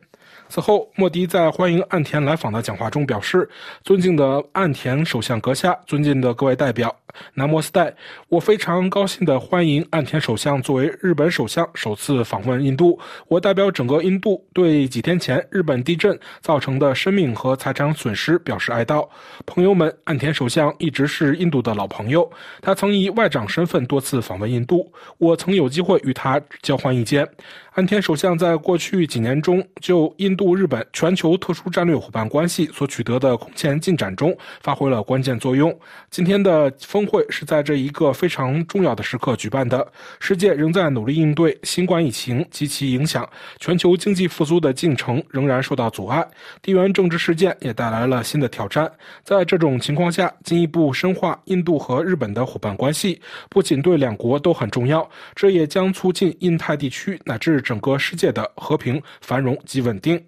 [0.55, 3.49] 此后，莫迪在欢迎岸田来访的讲话中表示
[3.83, 6.95] ：“尊敬的岸田首相阁下，尊敬的各位代表，
[7.33, 7.93] 南摩斯代，
[8.29, 12.97] 我非常高兴地欢迎岸田首相作为日本首相首次访问印度。
[13.27, 19.05] 我代表整个印度对几天前日本地震造成的生命和财产损失表示哀悼。
[19.45, 27.27] 朋友们，岸田首相一直是印度的老朋友，他曾以外长身份多次访问印度，我曾有机会与他交换意见。”
[27.75, 35.73] 岸田首相在过去几年中就印度日本全球特殊战略伙伴关系所取得的空前进展中发挥了关键作用。
[36.11, 39.87] 今天的峰会是在这一个非常重要的时刻举办的。
[40.19, 43.27] 世界仍在努力应对新冠疫情及其影响，
[43.59, 46.23] 全球经济复苏的进程仍然受到阻碍，
[46.61, 48.91] 地缘政治事件也带来了新的挑战。
[49.23, 57.55] 在这种情况下，进一步深化印度和日本的伙伴关系，不仅对两国都很重要，这也将促进印太地区乃至。
[57.65, 60.21] 整个世界的和平、繁荣及稳定，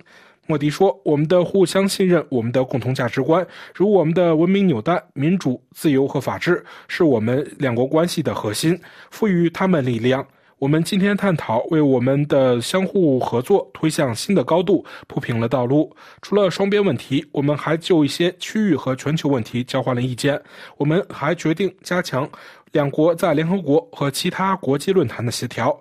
[0.47, 8.79] 莫迪说：“我们的互相信任，我们的共同价值观，如我们的文明纽带、民主、自由和法治，是我们两国关系的核心，
[9.11, 10.25] 赋予他们力量。
[10.57, 15.93] 我们今天探讨，为我们的相互合作推向新的高度铺平了道路。
[16.21, 20.41] 除了双边问题，我们还就一些区域和全球问题交换了意见。
[20.77, 22.27] 我们还决定加强
[22.71, 25.77] 两国在联合国和其他国际论坛的协调。”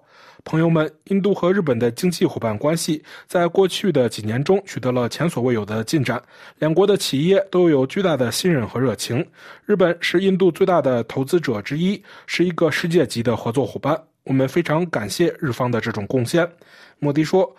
[0.47, 6.23] 朋友们，印度和日本的经济伙伴关系在过去的几年中取得了前所未有的进展，
[6.61, 9.27] 两国的企业都有巨大的信任和热情。
[9.65, 14.01] 日本是印度最大的投资者之一，是一个世界级的合作伙伴。
[14.23, 16.49] 我们非常感谢日方的这种贡献。
[17.01, 17.53] 莫迪说。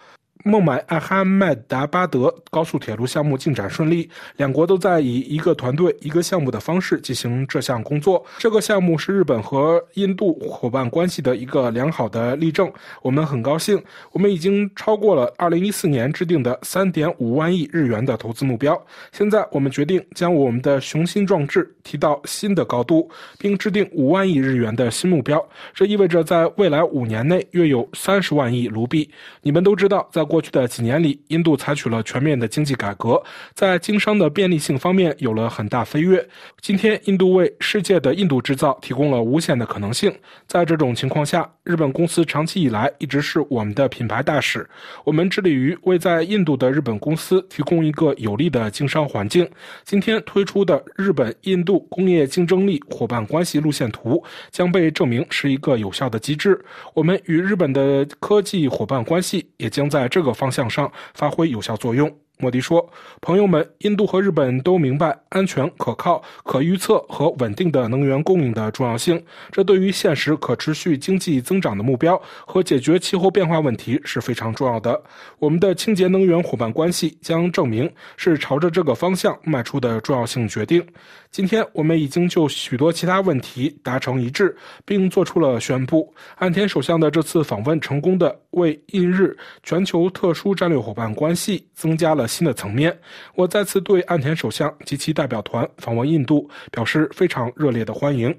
[0.47, 8.23] 孟买阿哈迈达巴德高速铁路项目进展顺利，两国都在以一个团队、一个项目的方式进行这项工作。
[8.37, 12.71] 这个项目是日本和印度伙伴关系的一个良好的例证。
[13.01, 13.81] 我们很高兴，
[14.11, 18.79] 我们已经超过了2014年制定的3.5万亿日元的投资目标。
[19.11, 25.43] 现在，我们决定将我们的雄心壮志提到新的高度，并制定5万亿日元的新目标。
[25.73, 29.09] 这意味着在未来五年内约有30万亿卢币。
[29.41, 33.19] 你们都知道，在过过去的几年里，印度采取了全面的经济改革，
[33.55, 36.23] 在经商的便利性方面有了很大飞跃。
[36.61, 40.15] 今天，印度为世界的印度制造提供了无限的可能性。
[40.45, 44.63] 在这种情况下，日本公司长期以来一直是我们的品牌大使。
[45.03, 49.49] 我们致力于为在印度的日本公司提供一个有利的经商环境。
[49.85, 56.63] 今天推出的日本印度工业竞争力伙伴关系路线图将被证明是一个有效的机制。
[56.93, 62.13] 我们与日本的科技伙伴关系也将在这个各方向上发挥有效作用。
[62.39, 62.87] 莫迪说
[63.19, 69.19] ：“朋友们，印度和日本都明白安全、可靠、可预测和稳定的能源供应的重要性。
[69.51, 75.01] 这对于现实可持续经济增长的目标和解决气候变化问题是非常重要的。
[75.39, 80.85] 我们的清洁能源伙伴关系将证明是朝着这个方向迈出的重要性决定。
[81.31, 86.13] 今天，我们已经就许多其他问题达成一致，并做出了宣布。
[86.35, 92.97] 岸田首相的这次访问成功的为印日全球特殊战略伙伴关系增加了。”新的层面，
[93.35, 98.35] 我再次对岸田首相及其代表团访问印度表示非常热烈的欢迎。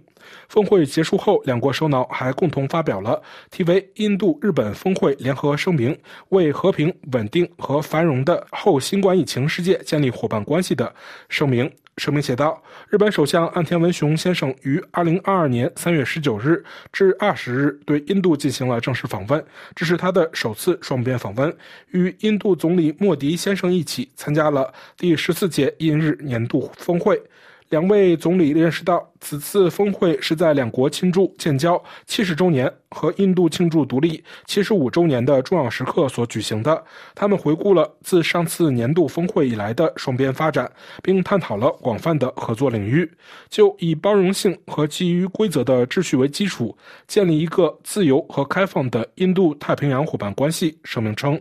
[0.48, 5.96] 峰会结束后，两国首脑还共同发表了题为《印度日本峰会联合声明：
[6.28, 10.94] 为和平、稳定和繁荣的后新冠疫情世界建立伙伴关系》的
[11.28, 11.70] 声明。
[11.98, 21.54] 声明写道：“日本首相岸田文雄先生于二零二二年三月十九日至二十日对印度进行了正式访问，这是他的首次双边访问，
[21.90, 27.20] 与印度总理莫迪先生一起参加了第十四届印日年度峰会。”
[27.68, 36.82] 两位总理认识到，此次峰会是在两国庆祝建交七十周年和印度庆祝独立七十五周年的重要时刻所举行的。
[37.14, 40.70] 他们回顾了自上次年度峰会以来的双边发展，
[41.02, 43.10] 并探讨了广泛的合作领域，
[43.50, 46.74] 就以包容性和基于规则的秩序为基础，
[47.06, 50.78] 建立一个自由和开放的印度太平洋伙伴关系。
[50.84, 51.38] 声明称。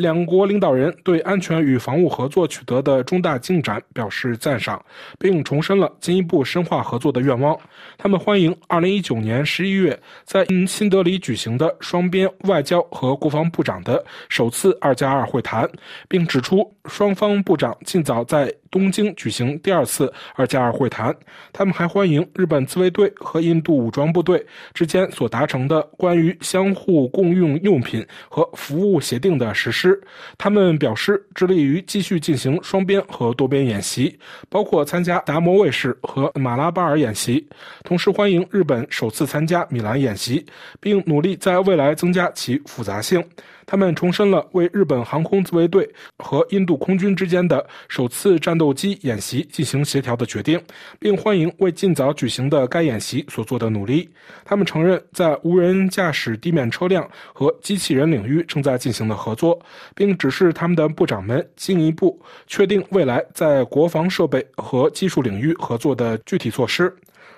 [0.00, 4.82] 两国领导人对安全与防务合作取得的重大进展表示赞赏，
[5.18, 7.56] 并重申了进一步深化合作的愿望。
[7.98, 15.68] 他们欢迎2019年11月在新德里举行的双边外交和国防部长的首次“二加二”会谈，
[16.08, 21.14] 并指出双方部长尽早在东京举行第二次“二加二”会谈。
[21.52, 30.00] 他们还欢迎日本自卫队和印度武装部队之间所达成的关于相互共用用品和服务协定的实施。
[30.38, 34.18] 他们表示致力于继续进行双边和多边演习，
[34.48, 37.46] 包括参加达摩卫士和马拉巴尔演习，
[37.82, 40.44] 同时欢迎日本首次参加米兰演习，
[40.78, 43.22] 并努力在未来增加其复杂性。
[43.70, 50.60] 他们重申了为日本航空自卫队和印度空军之间的首次战斗机演习进行协调的决定，
[50.98, 54.10] 并欢迎为尽早举行的该演习所做的努力。
[54.44, 59.56] 他们承认在无人驾驶地面车辆和机器人领域正在进行的合作，
[59.94, 66.92] 并指示他们的部长们进一步确定未来在国防设备和技术领域合作的具体措施。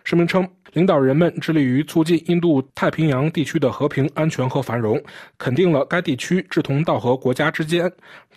[0.04, 5.00] 声明称，领导人们致力于促进印度太平洋地区的和平、安全和繁荣，
[5.38, 7.90] 肯定了该地区志同道合国家之间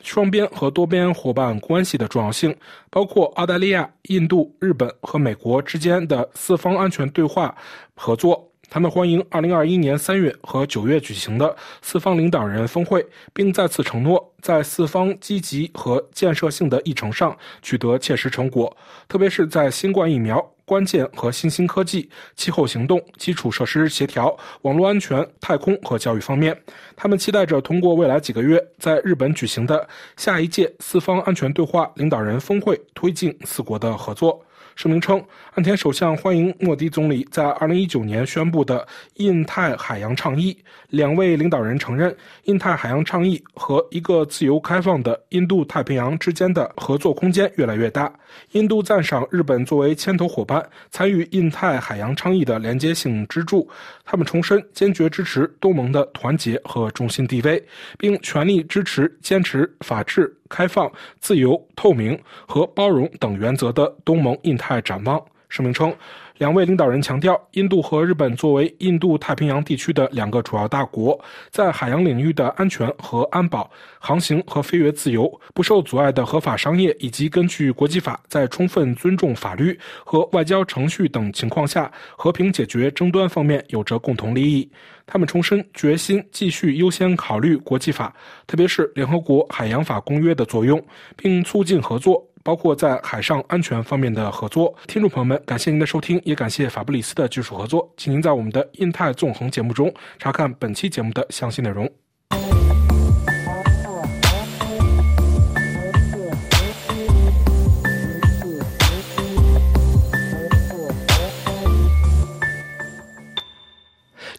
[0.03, 2.55] 双边和多边伙伴关系的重要性，
[2.89, 7.55] 包括澳大利亚、印度、日本和美国之间的四方安全对话
[7.95, 8.51] 合作。
[8.67, 18.75] 他们欢迎2021年3月和9月举行的四方领导人峰会，并再次承诺在四方积极和建设性的议程上取得切实成果，
[19.07, 20.54] 特别是在新冠疫苗。
[20.65, 26.59] 关键和新兴科技、气候行动、基础设施协调、网络安全、太空和教育方面，
[26.95, 29.87] 他们期待着通过未来几个月在日本举行的
[30.17, 34.43] 下一届四方安全对话领导人峰会，推进四国的合作。
[34.75, 35.23] 声明称，
[35.53, 40.55] 岸田首相欢迎莫迪总理在2019年宣布的印太海洋倡议。
[40.89, 42.13] 两位领导人承认，
[42.43, 48.13] 印太海洋倡议和一个自由开放的印度太平洋之间的合作空间越来越大。
[48.51, 53.67] 印度赞赏日本作为牵头伙伴参与印太海洋倡议的连接性支柱。
[54.03, 57.63] 他们重申坚决支持东盟的团结和中心地位，
[57.97, 60.35] 并全力支持坚持法治。
[60.49, 65.21] 开放、自由、透明和包容等原则的东盟印太展望。
[65.47, 65.93] 声明称，
[66.39, 71.17] 两位领导人强调，印度和日本作为印度太平洋地区的两个主要大国，
[71.49, 73.69] 在海洋领域的安全和安保、
[73.99, 84.69] 航行和飞越自由、不受阻碍的合法商业，以及根据国际法在充分尊重法律和外交程序等情况下和平解决争端方面有着共同利益。
[85.05, 88.13] 他们重申决心继续优先考虑国际法，
[88.47, 90.81] 特别是联合国海洋法公约的作用，
[91.15, 92.25] 并促进合作。
[92.45, 94.71] 包括在海上安全方面的合作。
[94.85, 97.91] 听众朋友们，感谢您的收听，也感谢法布里斯的技术合作。
[97.97, 102.04] 请您在我们的印太纵横节目中查看本期节目的详细内容。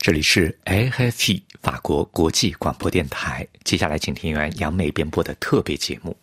[0.06, 3.44] 这里是 AFE 法国国际广播电台。
[3.64, 6.16] 接下来，请听完杨梅编播的特别节目。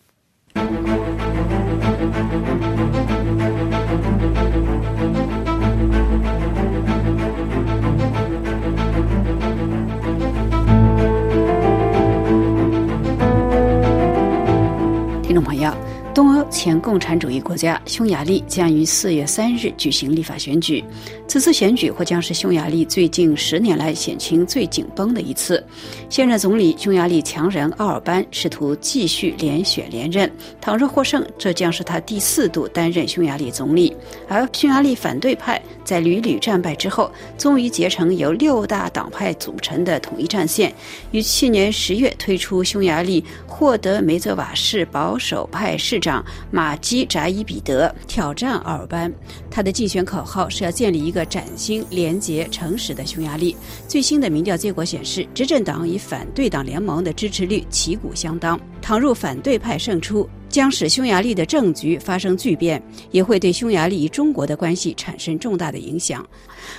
[16.50, 20.82] 前共产主义国家匈牙利将于四月三日举行立法选举，
[21.26, 25.62] 此次选举或将是匈牙利最近十年来选情最紧绷的一次。
[26.08, 30.30] 现任总理匈牙利强人奥尔班试图继续连选连任，
[30.60, 33.94] 倘若获胜，这将是他第四度担任匈牙利总理。
[34.28, 40.72] 而匈牙利反对派在屡屡战败之后，终于结成由六大党派组成的统一战线，
[41.10, 45.98] 于去年十月推出匈牙利获得梅泽瓦市保守派市。
[46.04, 49.12] 长马基扎伊彼得挑战奥尔班，
[49.50, 53.56] 他的竞选口号是要建立一个崭新、廉洁、诚实的匈牙利。
[53.88, 58.58] 最新的民调结果显示，执政党与反对党联盟的支持率旗鼓相当。
[58.80, 62.80] 倘若反对派胜出，将使匈牙利的政局发生巨变，
[63.10, 66.24] 也会对匈牙利与中国的关系产生重大的影响。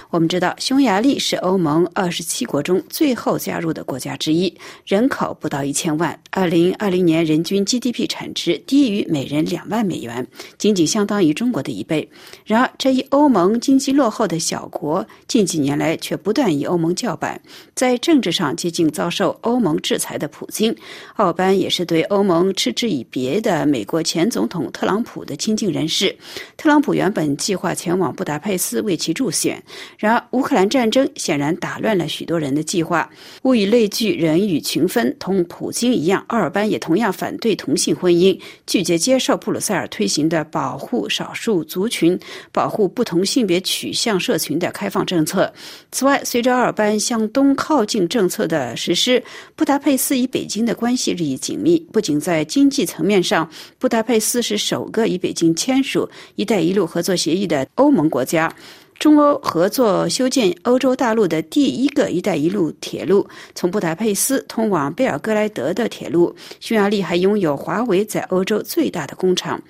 [0.09, 4.51] 我们知道，匈牙利是欧盟二十七国中最后加入的国家之一，
[4.85, 6.17] 人口不到一千万。
[6.31, 10.25] 二零二零年人均 GDP 产值低于每人两万美元，
[10.57, 12.09] 仅仅相当于中国的一倍。
[12.45, 17.39] 然而，这一欧盟经济落后的小国，近几年来却不断与欧盟叫板，
[17.75, 20.73] 在政治上接近遭受欧盟制裁的普京。
[21.17, 26.15] 奥班也是对欧盟嗤之以鼻的美国前总统特朗普的亲近人士。
[26.57, 29.61] 特朗普原本计划前往布达佩斯为其助选，
[29.97, 33.09] 然而乌克兰战争显然打乱了许多人的计划。
[33.43, 42.19] 物以类聚，人以群分，同普京一样，奥尔班也同样反对同性婚姻，拒绝接受布鲁塞尔推行的保护少数族群、
[42.51, 45.51] 保护不同性别取向社群的开放政策。
[45.91, 49.23] 此外，随着奥尔班向东靠近政策的实施，
[49.55, 51.79] 布达佩斯与北京的关系日益紧密。
[51.91, 58.53] 不仅在经济层面上，布达佩斯是首个与北京签署“一带一路”合作协议的欧盟国家。
[58.97, 66.33] 中欧合作修建欧洲大陆的第一个“一带一路”铁路，从布达佩斯通往贝尔格莱德的铁路。
[66.61, 69.61] 匈牙利还拥有华为在欧洲最大的工厂。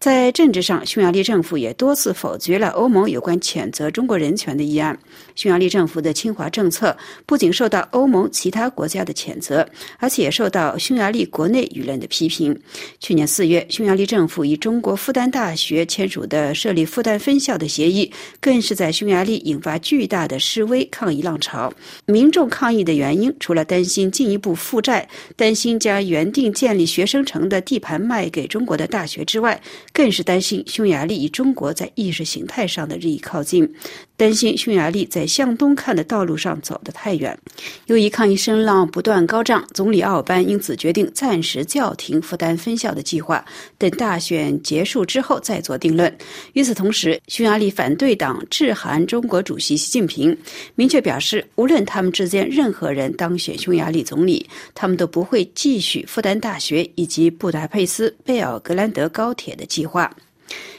[0.00, 4.96] 在政治上，匈牙利政府也多次否决了欧盟有关谴责中国人权的议案。
[5.34, 6.96] 匈牙利政府的侵华政策
[7.26, 9.68] 不仅受到欧盟其他国家的谴责，
[9.98, 12.56] 而且也受到匈牙利国内舆论的批评。
[13.00, 21.72] 去年四月，匈牙利政府与中国复旦大学签署的设立复旦分校的协议，更是在匈牙利引发巨大的示威抗议浪潮。
[22.06, 29.60] 民众抗议的原因，除了担心进一步负债、担心将原定建立学生城的地盘卖给中国的大学之外，
[29.92, 33.74] 更是担心匈牙利与中国在意识形态上的日益靠近，
[34.18, 37.38] 担心匈牙利在向东看的道路上走得太远。
[37.86, 43.42] 由于抗议声浪不断高涨，总理奥尔班因此决定暂时叫停复旦分校的计划，
[43.78, 46.12] 等大选结束之后再做定论。
[46.54, 50.36] 与此同时，匈牙利反对党致函中国主席习近平，
[50.74, 54.44] 明确表示，无论他们之间任何人当选匈牙利总理，
[54.74, 60.12] 他们都不会继续复旦大学以及布达佩斯贝尔格兰德高铁的计划。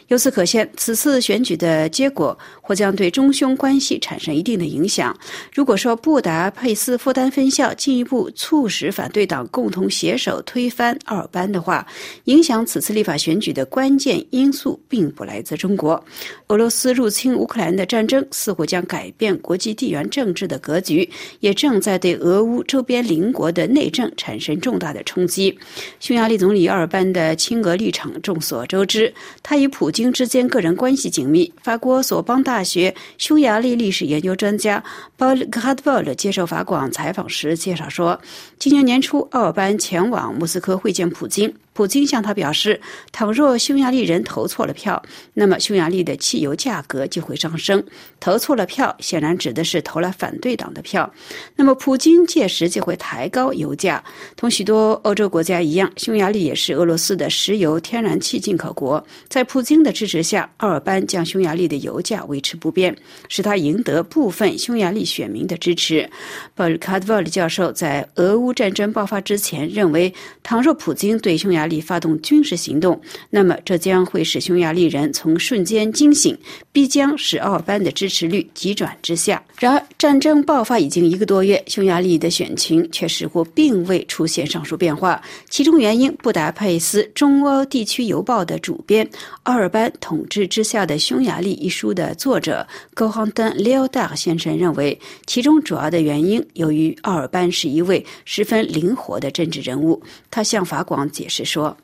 [0.09, 5.15] 由此可见，此次选举的结果或将对中匈关系产生一定的影响。
[5.53, 11.85] 如果说布达佩斯复旦分校进一步促使反对党共同携手推翻奥尔班的话，
[12.23, 16.03] 影响此次立法选举的关键因素并不来自中国。
[16.47, 21.07] 俄罗斯入侵乌克兰的战争似乎将改变国际地缘政治的格局，
[21.39, 25.55] 也正在对俄乌周边邻国的内政产生重大的冲击。
[25.99, 29.98] 匈牙利总理奥尔班的亲俄立场众所周知，他与普京。
[29.99, 31.51] 京之间个人关系紧密。
[31.61, 34.81] 法国索邦大学匈牙利历史研究专家
[35.17, 38.21] Paul g a d v o l 接受法广采访时介绍说，
[38.57, 41.53] 今年年初，奥尔班前往莫斯科会见普京。
[41.79, 42.77] 普京向他表示，
[43.13, 45.01] 倘若匈牙利人投错了票，
[45.33, 47.81] 那么匈牙利的汽油价格就会上升。
[48.19, 51.09] 投错了票，显然指的是投了反对党的票。
[51.55, 54.03] 那么，普京届时就会抬高油价。
[54.35, 59.01] 同许多欧洲国家一样，匈牙利也是俄罗斯的石油、天然气进口国。
[59.29, 62.93] 在普京的支持下，奥尔班将匈牙利的油价维持不变，
[63.29, 66.09] 使他赢得部分匈牙利选民的支持。
[66.55, 70.13] 鲍尔卡德沃尔教授在俄乌战争爆发之前认为，
[70.43, 72.99] 倘若普京对匈牙利力发动军事行动，
[73.29, 76.37] 那么这将会使匈牙利人从瞬间惊醒，
[76.73, 79.41] 必将使奥尔班的支持率急转直下。
[79.57, 85.21] 然而，战争爆发已经一个多月，匈牙利的选情却似乎并未出现上述变化。
[85.49, 89.05] 其中原因，布达佩斯中欧地区邮报的主编
[89.43, 94.97] 《奥尔班统治之下的匈牙利》一书的作者高航登·列奥达先生认为，
[95.27, 100.01] 其中主要的原因由于奥尔班是一位十分灵活的政治人物。
[100.31, 101.75] 他向法广解释说。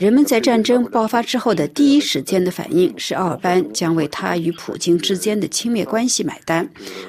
[0.00, 6.66] 人们在战争爆发之后的第一时间的反应是，奥尔班将为他与普京之间的亲密关系买单。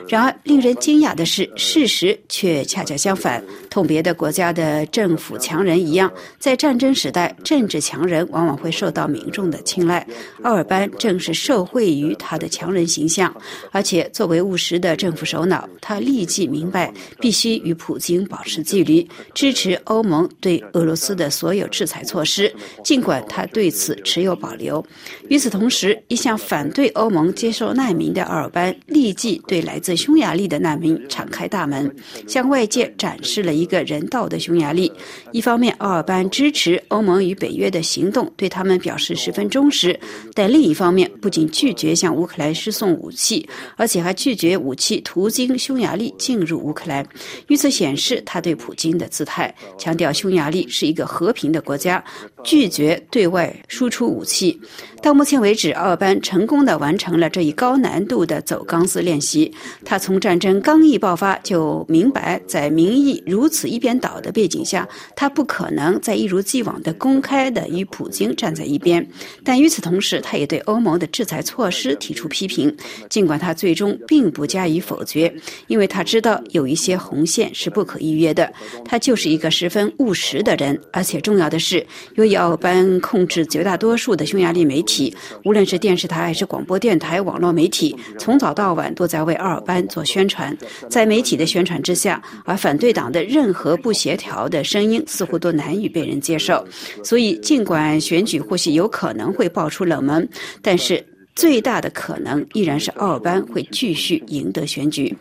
[0.10, 3.42] 然而，令人惊讶的是，事实却恰恰相反。
[3.74, 10.06] 同别的国家的政府强人一样，在战争时代，政治强人往往会受到民众的青睐。
[10.44, 13.36] 奥尔班正是受惠于他的强人形象，
[13.72, 17.64] 而且作为务实的政府首脑，他立即明白必须。
[17.64, 22.54] 与普京保持距离，支持欧盟对俄罗斯的所有制裁措施，
[22.84, 24.86] 尽管他对此持有保留。
[25.30, 31.90] 与此同时，一向反对欧盟接受难民的奥尔班立即对来自匈牙利的难民敞开大门，
[32.28, 34.92] 向外界展示了一一个人道的匈牙利。
[35.32, 39.94] 一方面，奥尔班支持欧盟与北约的行动，对他们表示十分忠实；
[40.34, 43.48] 但另一方面，不仅拒绝向乌克兰输送武器，
[43.78, 47.08] 而且还拒绝武器途经匈牙利进入乌克兰。
[47.48, 52.04] 预测显示他对普京的姿态，强调匈牙利是一个和平的国家，
[52.44, 54.60] 拒绝对外输出武器。
[55.02, 59.52] 到目前为止，奥尔班成功的完成了这一高难度的走钢丝练习。
[59.86, 63.74] 他从战争刚一爆发就明白，在民意如此。
[63.74, 69.04] 一边倒的背景下，他不可能再一如既往的公开的与普京站在一边。
[69.44, 72.72] 但与此同时，他也对欧盟的制裁措施提出批评，
[73.10, 75.34] 尽管他最终并不加以否决，
[75.66, 78.54] 因为他知道有一些红线是不可逾越的。
[78.86, 81.84] 他就是一个十分务实的人，而且重要的是，
[82.14, 85.12] 由于奥班控制绝大多数的匈牙利媒体，
[85.46, 90.56] 无论是电视台还是广播电台、网络媒体，从早到晚都在为奥尔班做宣传。
[90.92, 96.66] 在媒体的宣传之下，而反对党的任任何不协调的声音似乎都难以被人接受。
[97.04, 100.26] 所以，尽管选举或许有可能会爆出冷门，
[100.62, 105.14] 但是最大的可能依然是奥尔班会继续赢得选举。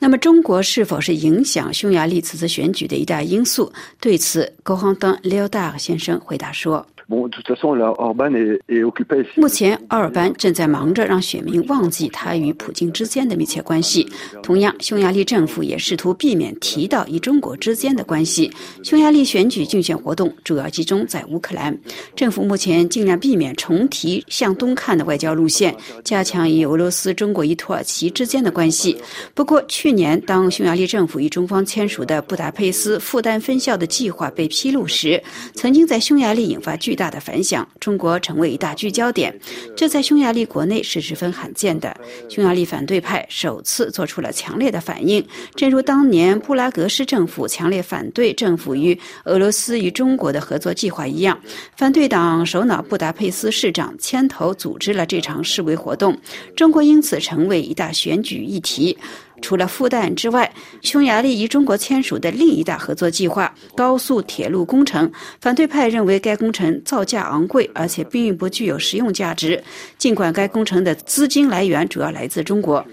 [0.00, 3.72] 那么，中国是否是影响匈牙利此次选举的一大因素？
[4.00, 6.84] 对此，高航登列奥达先生回答说。
[7.08, 7.28] 目
[9.48, 14.04] 前，奥尔班正在忙着让选民忘记他与普京之间的密切关系。
[14.42, 18.50] 同样，匈牙利政府也试图避免提到与中国之间的关系。
[18.82, 21.78] 匈牙利选举竞选活动主要集中在乌克兰。
[22.16, 29.00] 政府目前尽量避免重提向东看的外交路线，加强与俄罗斯、中国与土耳其之间的关系。
[29.32, 35.22] 不过，去年当匈牙利政府与中方签署的布达佩斯复旦分校的计划被披露时，
[35.54, 36.95] 曾经在匈牙利引发巨。
[36.96, 39.38] 大的反响，中国成为一大聚焦点，
[39.76, 41.96] 这在匈牙利国内是十分罕见的。
[42.28, 45.24] 匈牙利反对派首次做出了强烈的反应，
[45.54, 51.38] 正如当年布拉格市政府强烈反对政府与俄罗斯与中国的合作计划一样，
[51.76, 56.18] 反对党首脑布达佩斯市长牵头组织了这场示威活动，
[56.56, 58.96] 中国因此成为一大选举议题。
[59.42, 60.50] 除了复旦之外，
[60.82, 65.10] 匈牙利与中国签署的另一大合作计划——高速铁路工程，
[65.40, 69.62] 反对派认为该工程造价昂贵，而且并不具有实用价值。
[69.98, 72.84] 尽管该工程的资金来源主要来自中国，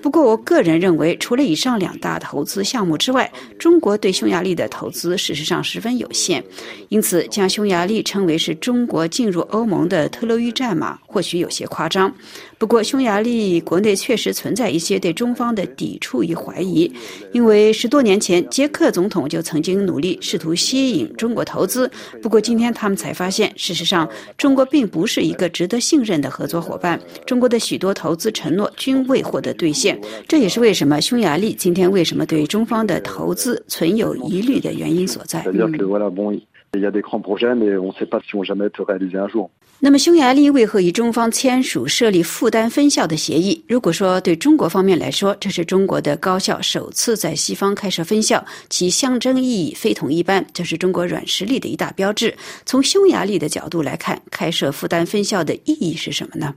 [0.00, 6.42] 不过我个人认为，除了以上两大投资项目之外，中国对匈牙利的投资事实上十分有限。
[6.88, 12.12] 因此，将匈牙利称为是中国进入欧盟的特洛伊战马，或许有些夸张。
[12.62, 16.88] 不过，匈牙利国内确实存在一些对中方的抵触与怀疑，
[17.32, 21.90] 因为十多年前，捷克总统就曾经努力试图吸引中国投资。
[22.22, 24.08] 不过，今天他们才发现，事实上，
[24.38, 27.00] 中国并不是一个值得信任的合作伙伴。
[27.26, 35.44] 中国的许多投资承诺均未获得兑现，这也是为什么匈牙利今天为什么对中方的投资存有疑虑的原因所在。
[39.84, 43.60] 那么，匈牙利为何与中方签署设立复旦分校的协议？
[43.66, 52.32] 如果说对中国方面来说，这是中国的高校首次在西方开设分校，其象征意义非同一般，这是中国软实力的一大标志。
[52.64, 56.54] 从匈牙利的角度来看，开设复旦分校的意义是什么呢？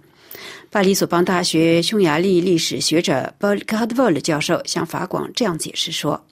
[0.69, 6.23] 巴黎索邦大学匈牙利历史学者 b o l k a d v o l 教授向法广这样解释说。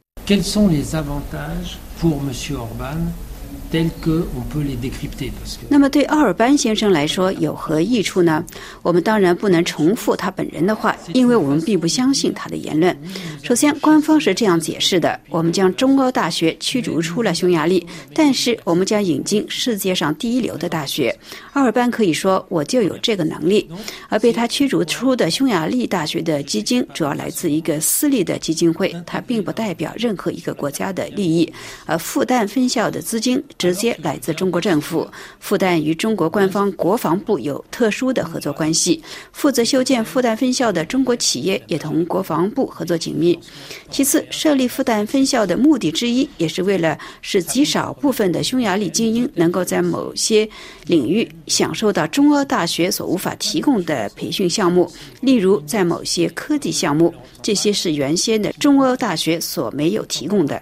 [5.68, 8.46] 那么对奥尔班先生来说有何益处呢？
[8.84, 12.96] 我们当然不能重复他本人的话，因为我们并不相信他的言论。
[13.42, 21.18] 首先，官方是这样解释的：我们将中欧大学驱逐出了匈牙利，但是我们将引进世界上第一流的大学。
[21.54, 23.68] 奥尔班可以说我就有这个能力，
[24.08, 31.52] 而被他驱逐出的匈牙利大学的基金主要来自一个私立的基金会，它并不代表任何一个国家的利益。
[31.86, 33.44] 而复旦分校的资金。
[33.64, 35.10] 直接来自中国政府，
[35.40, 39.02] 复旦与中国官方国防部有特殊的合作关系。
[39.32, 43.40] 负责修建复旦分校的中国企业也同国防部合作紧密。
[43.90, 50.46] 其次，设立复旦分校的目的之一，也是为了使极少部分的匈牙利精英能够在某些
[50.86, 54.92] 领域享受到中欧大学所无法提供的培训项目，
[55.22, 60.62] 例如在某些科技项目，这些是原先的中欧大学所没有提供的。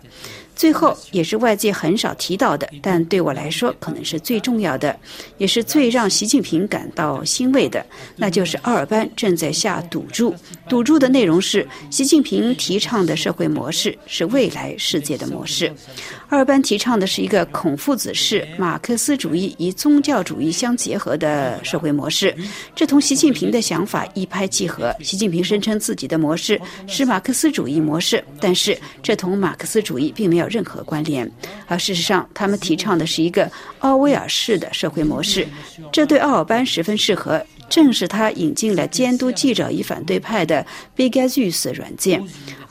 [0.62, 4.96] 最后，也是外界很少提到的，但对我来说可能是最重要的，
[5.40, 7.84] 也是最让习近平感到欣慰的，
[8.16, 10.36] 那就是奥尔班正在下赌注。
[10.70, 15.74] 赌注的内容是，习近平提倡的社会模式是未来世界的模式。
[16.30, 22.36] 奥尔班提倡的是一个孔夫子式马克思主义与宗教主义相结合的社会模式，
[22.76, 24.96] 这同习近平的想法一拍即合。
[25.02, 30.51] 习近平声称自己的模式是马克思主义模式，但是这同马克思主义并没有。
[30.52, 31.30] 任何关联，
[31.66, 33.50] 而事实上，他们提倡的是一个
[33.80, 35.48] 奥威尔式的社会模式，
[35.92, 37.42] 这对奥尔班十分适合。
[37.70, 40.66] 正是他引进了监督记者与反对派的
[40.98, 42.22] Pegasus 软件。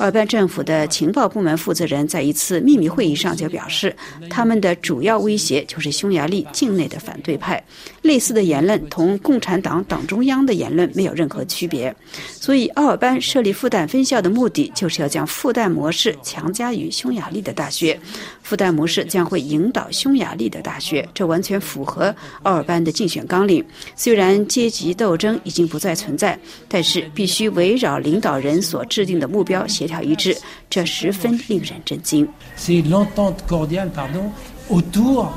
[0.00, 3.94] 奥尔班政府的情报部门负责人在一次秘密会议上就表示，
[4.30, 7.62] 他们的主要威胁就是匈牙利境内的反对派。
[8.00, 11.94] 类似的言论同共产党党中央的言论没有任何区别。
[12.30, 18.00] 所以，奥尔班设立复旦分校的目的就是要将复旦模式强加于匈牙利的大学。
[18.42, 23.62] 复旦模式将会引导匈牙利的大学，这完全符合奥尔班的竞选纲领。
[23.94, 26.38] 虽然阶级斗争已经不再存在，
[26.68, 29.89] 但是必须围绕领导人所制定的目标协。
[29.89, 30.37] 条一致，
[30.69, 32.27] 这十分令人震惊。
[32.55, 34.31] C'est l'entente cordiale, pardon,
[34.69, 35.31] autour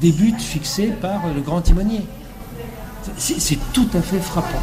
[0.00, 2.02] des buts fixés par le grand timonier.
[3.16, 4.62] C'est tout à fait frappant.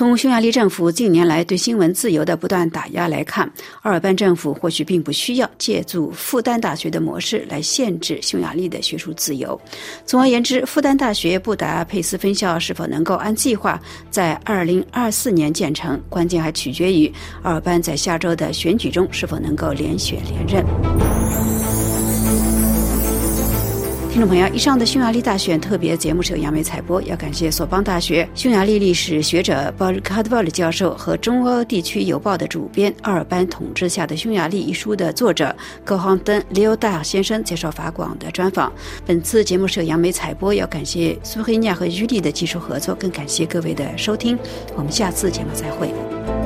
[0.00, 3.46] 从匈牙利政府近年来对新闻自由的不断打压来看，
[3.82, 9.60] 奥尔班政府或许并不需要借助复旦大学的模式来限制匈牙利的学术自由。
[10.06, 13.78] 总而言之，复旦大学布达佩斯分校是否能够按计划
[14.08, 20.64] 在2024年建成，关键还取决于奥尔班在下周的选举中是否能够连选连任。
[24.10, 35.54] 听众朋友，以上的匈牙利大选特别节目是由杨梅采播，要感谢索邦大学匈牙利历史学者鲍尔卡德鲍里教授和中欧地区邮报的主编《奥尔班统治下的匈牙利》一书的作者
[35.84, 38.72] 高航登·利欧达先生接受法广的专访。
[39.06, 44.36] 本次节目是由杨梅采播，要感谢苏黑尼亚和于丽的技术合作，更感谢各位的收听。
[44.74, 46.39] 我们下次节目再会。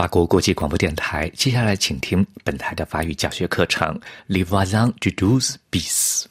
[0.00, 3.86] 法国国际广播电台，接下来请听本台的法语教学课程
[4.28, 6.24] 《Les voisins du douze bis》。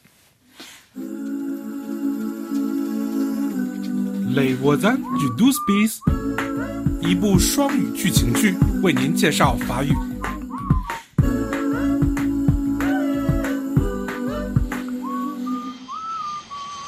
[4.34, 6.00] Les voisins du douze bis，
[7.08, 9.94] 一部双语剧情剧，为您介绍法语。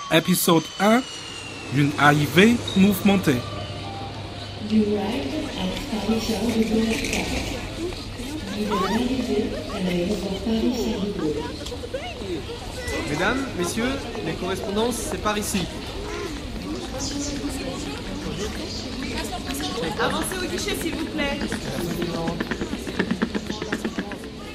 [0.10, 1.04] Episode 1
[1.76, 3.38] Une arrivée mouvementée.
[13.10, 13.84] Mesdames, messieurs,
[14.26, 15.60] les correspondances, c'est par ici.
[20.02, 21.39] Avancez au guichet, s'il vous plaît.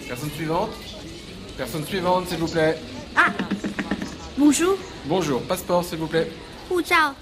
[0.08, 0.70] Personne suivante.
[1.56, 2.78] Personne suivante, s'il vous plaît.
[3.14, 3.28] Ah
[4.36, 4.76] Bonjour.
[5.06, 5.42] Bonjour.
[5.42, 6.30] Passeport, s'il vous plaît.
[6.70, 7.12] Hu Zhao.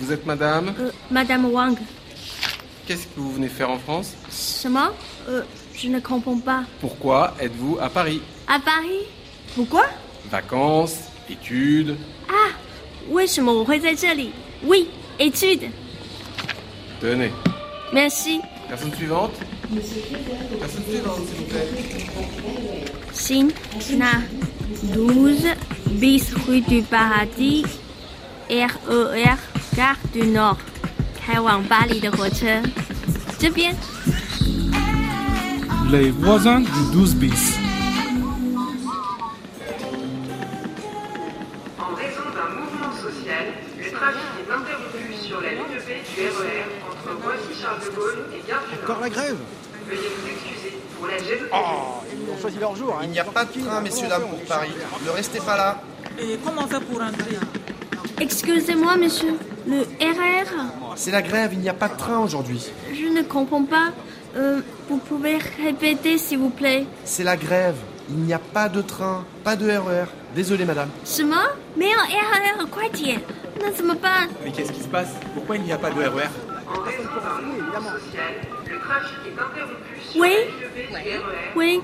[0.00, 1.76] Vous êtes madame euh, Madame Wang.
[2.86, 4.88] Qu'est-ce que vous venez faire en France Seulement,
[5.74, 6.64] je ne comprends pas.
[6.80, 9.06] Pourquoi êtes-vous à Paris À Paris
[9.54, 9.84] Pourquoi
[10.30, 10.96] Vacances,
[11.30, 11.96] études.
[12.28, 12.50] Ah,
[14.64, 15.70] Oui, études.
[17.00, 17.30] Tenez.
[17.92, 18.40] Merci.
[18.68, 19.32] Personne suivante
[20.58, 21.68] Personne suivante, s'il vous plaît.
[24.94, 25.46] 12,
[25.90, 27.64] bis rue du Paradis,
[28.50, 29.36] RER,
[29.76, 30.56] Gare du Nord.
[31.21, 32.61] 开往巴黎的火车，
[33.37, 33.75] 这边。
[35.89, 37.57] Les voisins du douze bis.
[41.79, 43.45] En raison d'un mouvement social,
[43.77, 48.41] le trafic est interrompu sur la ligne B du RER entre Roissy-Charles de Gaulle et
[48.47, 48.83] Gare du Nord.
[48.83, 49.37] Encore la grève
[49.87, 51.47] Veuillez vous excuser pour la gêne.
[52.11, 52.93] Ils ont choisi leur jour.
[52.99, 53.03] hein.
[53.05, 54.71] Il n'y a pas de train, messieurs, dames, pour Paris.
[55.05, 55.81] Ne restez pas là.
[56.19, 57.37] Et comment faire pour entrer
[58.19, 59.37] Excusez-moi, monsieur.
[59.66, 62.70] Le RR C'est la grève, il n'y a pas de train aujourd'hui.
[62.92, 63.90] Je ne comprends pas.
[64.36, 66.86] Euh, vous pouvez répéter, s'il vous plaît.
[67.04, 67.76] C'est la grève.
[68.08, 70.06] Il n'y a pas de train, pas de RER.
[70.34, 70.88] Désolé, madame.
[71.76, 73.20] Mais en RER, quoi here!
[73.60, 74.26] Non, c'est moi pas!
[74.44, 75.10] Mais qu'est-ce qui se passe?
[75.34, 76.28] Pourquoi il n'y a pas de RER
[80.16, 80.34] Oui
[81.56, 81.80] Oui,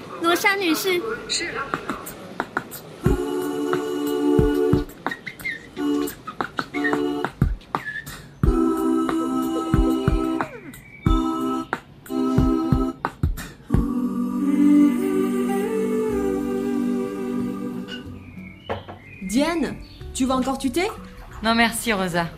[20.29, 20.87] vas encore tuter?
[21.43, 22.29] Non merci Rosa.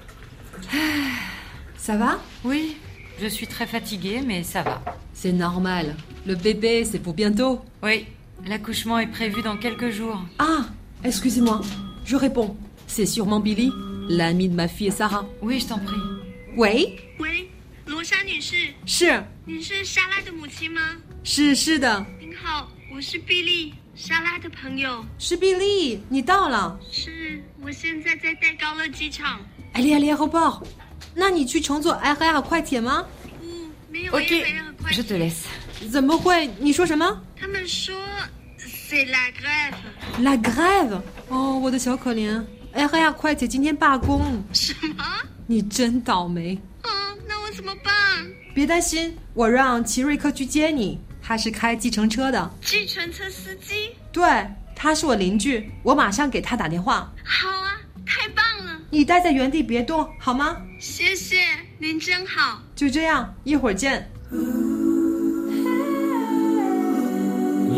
[1.77, 2.19] Ça va?
[2.45, 2.77] Oui,
[3.21, 4.83] je suis très fatiguée mais ça va.
[5.13, 5.97] C'est normal.
[6.27, 7.61] Le bébé, c'est pour bientôt.
[7.83, 8.07] Oui,
[8.47, 10.23] l'accouchement est prévu dans quelques jours.
[10.39, 10.67] Ah,
[11.05, 11.61] excusez-moi.
[12.05, 12.57] Je réponds.
[12.87, 13.73] C'est sûrement Billy,
[14.09, 15.27] l'ami de ma fille Sarah.
[15.43, 15.97] Oui, je t'en prie.
[16.57, 17.49] Oui 喂，
[17.87, 18.03] 罗
[24.03, 25.05] 莎拉的朋友。
[25.19, 26.79] 是 Billy，你到了。
[26.91, 29.39] 是，我现在在戴高乐机场。
[29.75, 30.63] Allez à l'aéroport。
[31.15, 33.05] 那你去乘坐 RR 快铁吗？
[33.39, 33.47] 不，
[33.93, 35.91] 没有 Ok, RER 快 je te 铁 laisse.
[35.91, 36.49] 怎么会？
[36.59, 37.23] 你说什么？
[37.39, 37.95] 他们说
[38.59, 40.23] C'est la grève.
[40.23, 41.03] La grève？
[41.29, 42.43] 哦，我的小可怜
[42.75, 44.43] ，RR 快铁今天罢工。
[44.55, 45.05] 什么？
[45.47, 46.59] 你真倒霉。
[46.85, 46.89] 哦，
[47.29, 47.93] 那我怎么办？
[48.55, 50.99] 别担心，我让齐瑞克去接你，
[51.31, 52.51] 他是开计程车的。
[52.61, 53.93] 计程车司机？
[54.11, 57.09] 对，他是我邻居，我马上给他打电话。
[57.23, 58.77] 好啊，太棒了！
[58.91, 60.57] 你待在原地别动，好吗？
[60.81, 61.37] 谢谢，
[61.79, 62.61] 您真好。
[62.75, 64.11] 就这样，一会儿见。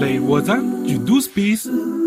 [0.01, 2.02] Les voisins du 12 bis.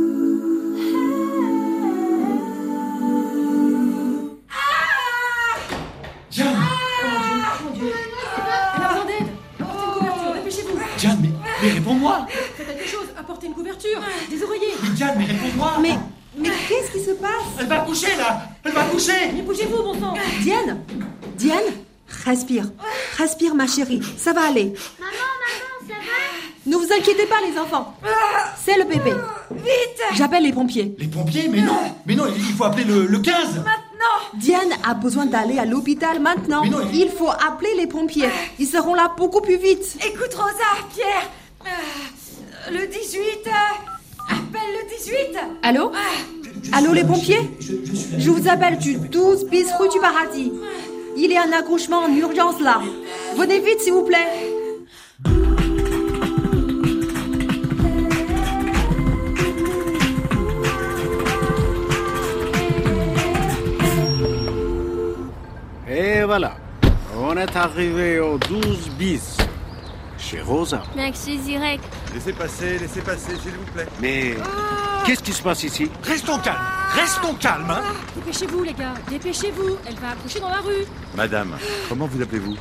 [12.08, 12.28] Réponds-moi
[12.58, 14.00] Faites quelque chose, apportez une couverture,
[14.30, 14.74] des oreillers.
[14.84, 15.98] Mais Diane, mais réponds-moi Mais,
[16.38, 17.32] mais qu'est-ce qui se passe?
[17.60, 20.80] Elle va coucher là Elle va coucher Mais bougez-vous, bon sang Diane
[21.38, 21.64] Diane
[22.26, 22.66] Respire.
[23.18, 24.00] Respire, ma chérie.
[24.18, 24.74] Ça va aller.
[25.00, 26.68] Maman, maman, ça va?
[26.68, 27.96] Ne vous inquiétez pas, les enfants.
[28.64, 29.12] C'est le bébé.
[29.52, 30.96] Vite J'appelle les pompiers.
[31.00, 33.64] Les pompiers Mais non Mais non, il faut appeler le, le 15
[34.36, 36.62] Diane a besoin d'aller à l'hôpital maintenant.
[36.64, 38.30] Mais non, il- Il faut appeler les pompiers.
[38.60, 39.98] Ils seront là beaucoup plus vite.
[40.06, 41.30] Écoute, Rosa, Pierre
[41.66, 43.52] euh, Le 18 euh,
[44.30, 45.92] Appelle le 18 Allô
[46.74, 50.52] Allô, les pompiers Je vous appelle du 12 bis rue du Paradis.
[51.16, 52.82] Il y a un accouchement en urgence là.
[53.38, 54.28] Venez vite, s'il vous plaît.
[65.88, 66.58] Et voilà,
[67.18, 69.38] on est arrivé au 12 bis,
[70.26, 70.82] chez Rosa.
[70.96, 71.80] Merci, Zirek.
[72.14, 73.88] Laissez passer, laissez passer, s'il vous plaît.
[74.02, 74.36] Mais
[75.06, 75.90] qu'est-ce qui se passe ici?
[76.04, 76.58] Restons calmes
[76.96, 77.82] Restons calmes, hein
[78.16, 78.94] Dépêchez-vous, les gars.
[79.10, 79.78] Dépêchez-vous.
[79.88, 80.86] Elle va accoucher dans la rue.
[81.16, 81.56] Madame,
[81.90, 82.56] comment vous appelez-vous?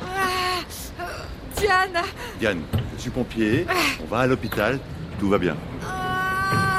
[1.57, 2.03] Diane
[2.39, 2.61] Diane,
[2.97, 3.65] je suis pompier,
[4.03, 4.77] on va à l'hôpital,
[5.19, 5.55] tout va bien.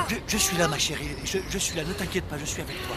[0.09, 1.17] je, je suis là, ma chérie.
[1.25, 2.97] Je, je suis là, ne t'inquiète pas, je suis avec toi.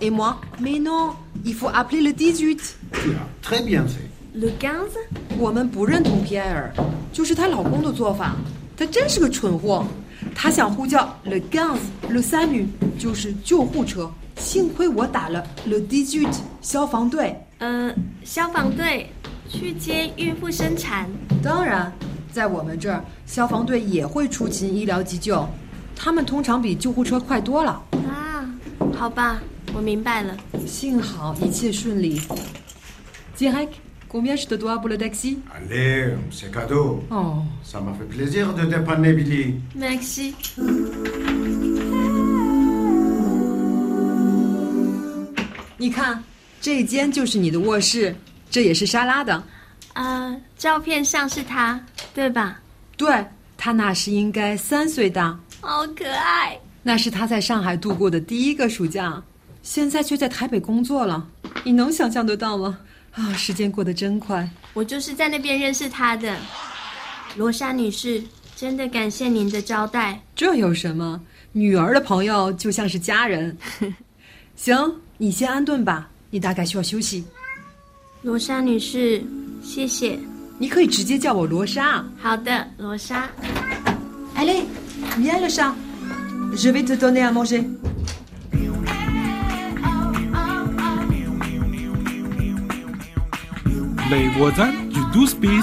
[0.00, 1.12] Et moi Mais non,
[1.44, 2.76] il faut appeler le 18.
[2.92, 4.08] Tu as très bien fait.
[4.34, 4.72] Le 15
[5.38, 6.72] 我们不认同皮埃尔，
[7.12, 8.36] 就是她老公的做法。
[8.76, 9.84] 他真是个蠢货，
[10.36, 11.76] 他想呼叫 le 15
[12.10, 14.08] le SAMU，就是救护车。
[14.36, 16.28] 幸亏我打了 le 18
[16.60, 17.36] 消防队。
[17.58, 17.92] 呃，
[18.22, 19.10] 消防队
[19.48, 21.08] 去接孕妇生产。
[21.42, 21.92] 当然，
[22.32, 25.44] 在我们这儿，消防队也会出勤医疗急救，
[25.96, 27.82] 他们通常比救护车快多了。
[28.08, 28.46] 啊，
[28.94, 29.42] 好吧，
[29.74, 30.36] 我明白了。
[30.66, 32.20] 幸好一切顺利。
[33.36, 33.74] Direct,
[34.08, 37.04] combien je te dois pour le taxi Allez, c'est cadeau.
[37.10, 37.44] Oh.
[37.62, 39.54] Ça m'a fait plaisir de dépanner Billy.
[39.74, 40.34] Merci。
[45.76, 46.22] 你看，
[46.60, 48.14] 这间就是你的卧室，
[48.50, 49.40] 这也是莎拉的。
[49.94, 51.80] 呃，照片上是她，
[52.12, 52.60] 对吧？
[52.96, 53.24] 对，
[53.56, 56.58] 她那时应该三岁大，好可爱。
[56.82, 59.22] 那是他在上海度过的第一个暑假，
[59.68, 61.28] 现在却在台北工作了。
[61.62, 62.78] 你能想象得到吗？
[63.12, 64.48] 啊，时间过得真快。
[64.72, 66.34] 我就是在那边认识他的，
[67.36, 68.22] 罗莎女士。
[68.56, 70.18] 真的感谢您的招待。
[70.34, 71.20] 这有什么？
[71.52, 73.54] 女儿的朋友就像是家人。
[74.56, 74.74] 行，
[75.18, 77.22] 你先安顿吧，你大概需要休息。
[78.22, 79.22] 罗莎女士，
[79.62, 80.18] 谢谢。
[80.56, 82.02] 你可以直接叫我罗莎。
[82.18, 83.28] 好的，罗莎。
[84.34, 84.64] Allez,
[85.18, 85.74] viens le chat.
[86.56, 87.62] Je vais te donner à manger.
[94.10, 95.62] Les voisins du 12 bis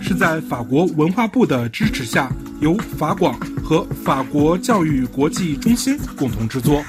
[0.00, 2.30] 是在法国文化部的支持下，
[2.60, 6.80] 由法广和法国教育国际中心共同制作。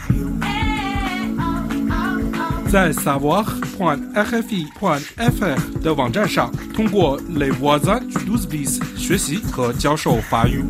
[2.69, 10.63] 在 savoir.rfi.fr 的网站上，通过 Les voisins du 12 bis 学习和教授法语。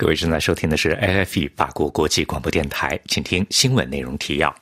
[0.00, 4.54] 各位正在收听的是 AFE 法国国际广播电台，请听新闻内容提要。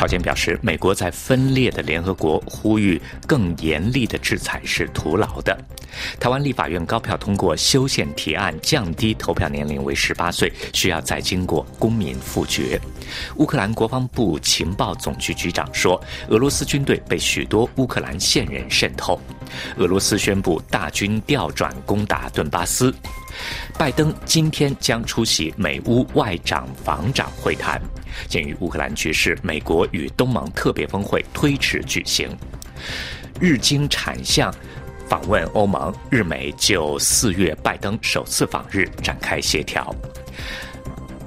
[0.00, 5.54] 朝鲜表示，美国在分裂的联合国呼吁更严厉的制裁是徒劳的。
[6.18, 12.80] 台湾立法院高票通过修宪提案，降低投票年龄为十八岁，需要再经过公民复决。
[13.36, 19.20] 乌克兰国防部情报总局局长说，俄罗斯军队被许多乌克兰线人渗透。
[19.76, 22.90] 俄罗斯宣布大军调转攻打顿巴斯。
[23.78, 27.80] 拜登今天将出席美乌外长防长会谈。
[28.28, 32.28] 鉴于乌克兰局势，美国与东盟特别峰会推迟举行。
[33.40, 34.52] 日经产相
[35.08, 39.94] 访问欧盟，日美就四月拜登首次访日展开协调。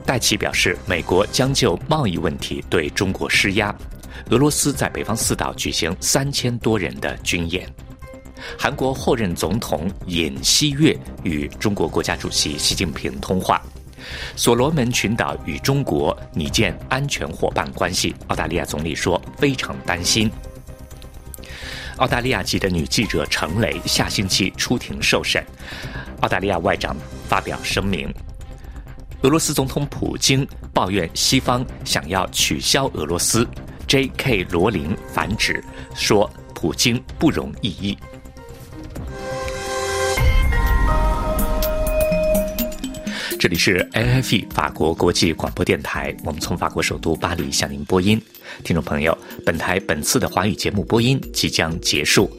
[0.05, 3.73] 戴奇表示，美国将就贸易问题对中国施压。
[4.29, 7.67] 俄罗斯在北方四岛举行三千多人的军演。
[8.57, 13.61] 韩国后任总统尹锡悦与中国国家主席习近平通话。
[14.35, 20.29] 所罗门群岛与中国拟建安全伙伴关系，澳大利亚总理说非常担心。
[21.97, 25.41] 澳大利亚籍的女记者程雷下星期出庭受审，
[26.21, 26.95] 澳大利亚外长
[27.29, 28.13] 发表声明。
[29.21, 33.47] 俄罗斯总统普京抱怨西方想要取消俄罗斯
[33.87, 34.43] ，J.K.
[34.49, 35.63] 罗琳反指
[35.95, 37.97] 说普京不容异议。
[43.43, 48.17] 这里是 AFE 法国国际广播电台，我们从法国首都巴黎向您播音。
[48.63, 52.31] 听众朋友，本台本次的华语节目播音即将结束。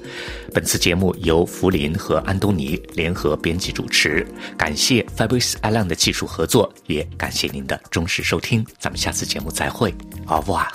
[0.54, 4.26] 本次节目由福林和安东尼联合编辑主持，
[4.56, 8.64] 感谢 Fabrice Alan 的技术合作，也感谢您的忠实收听。
[8.78, 9.94] 咱们下次节目再会
[10.26, 10.68] ，Au revoir。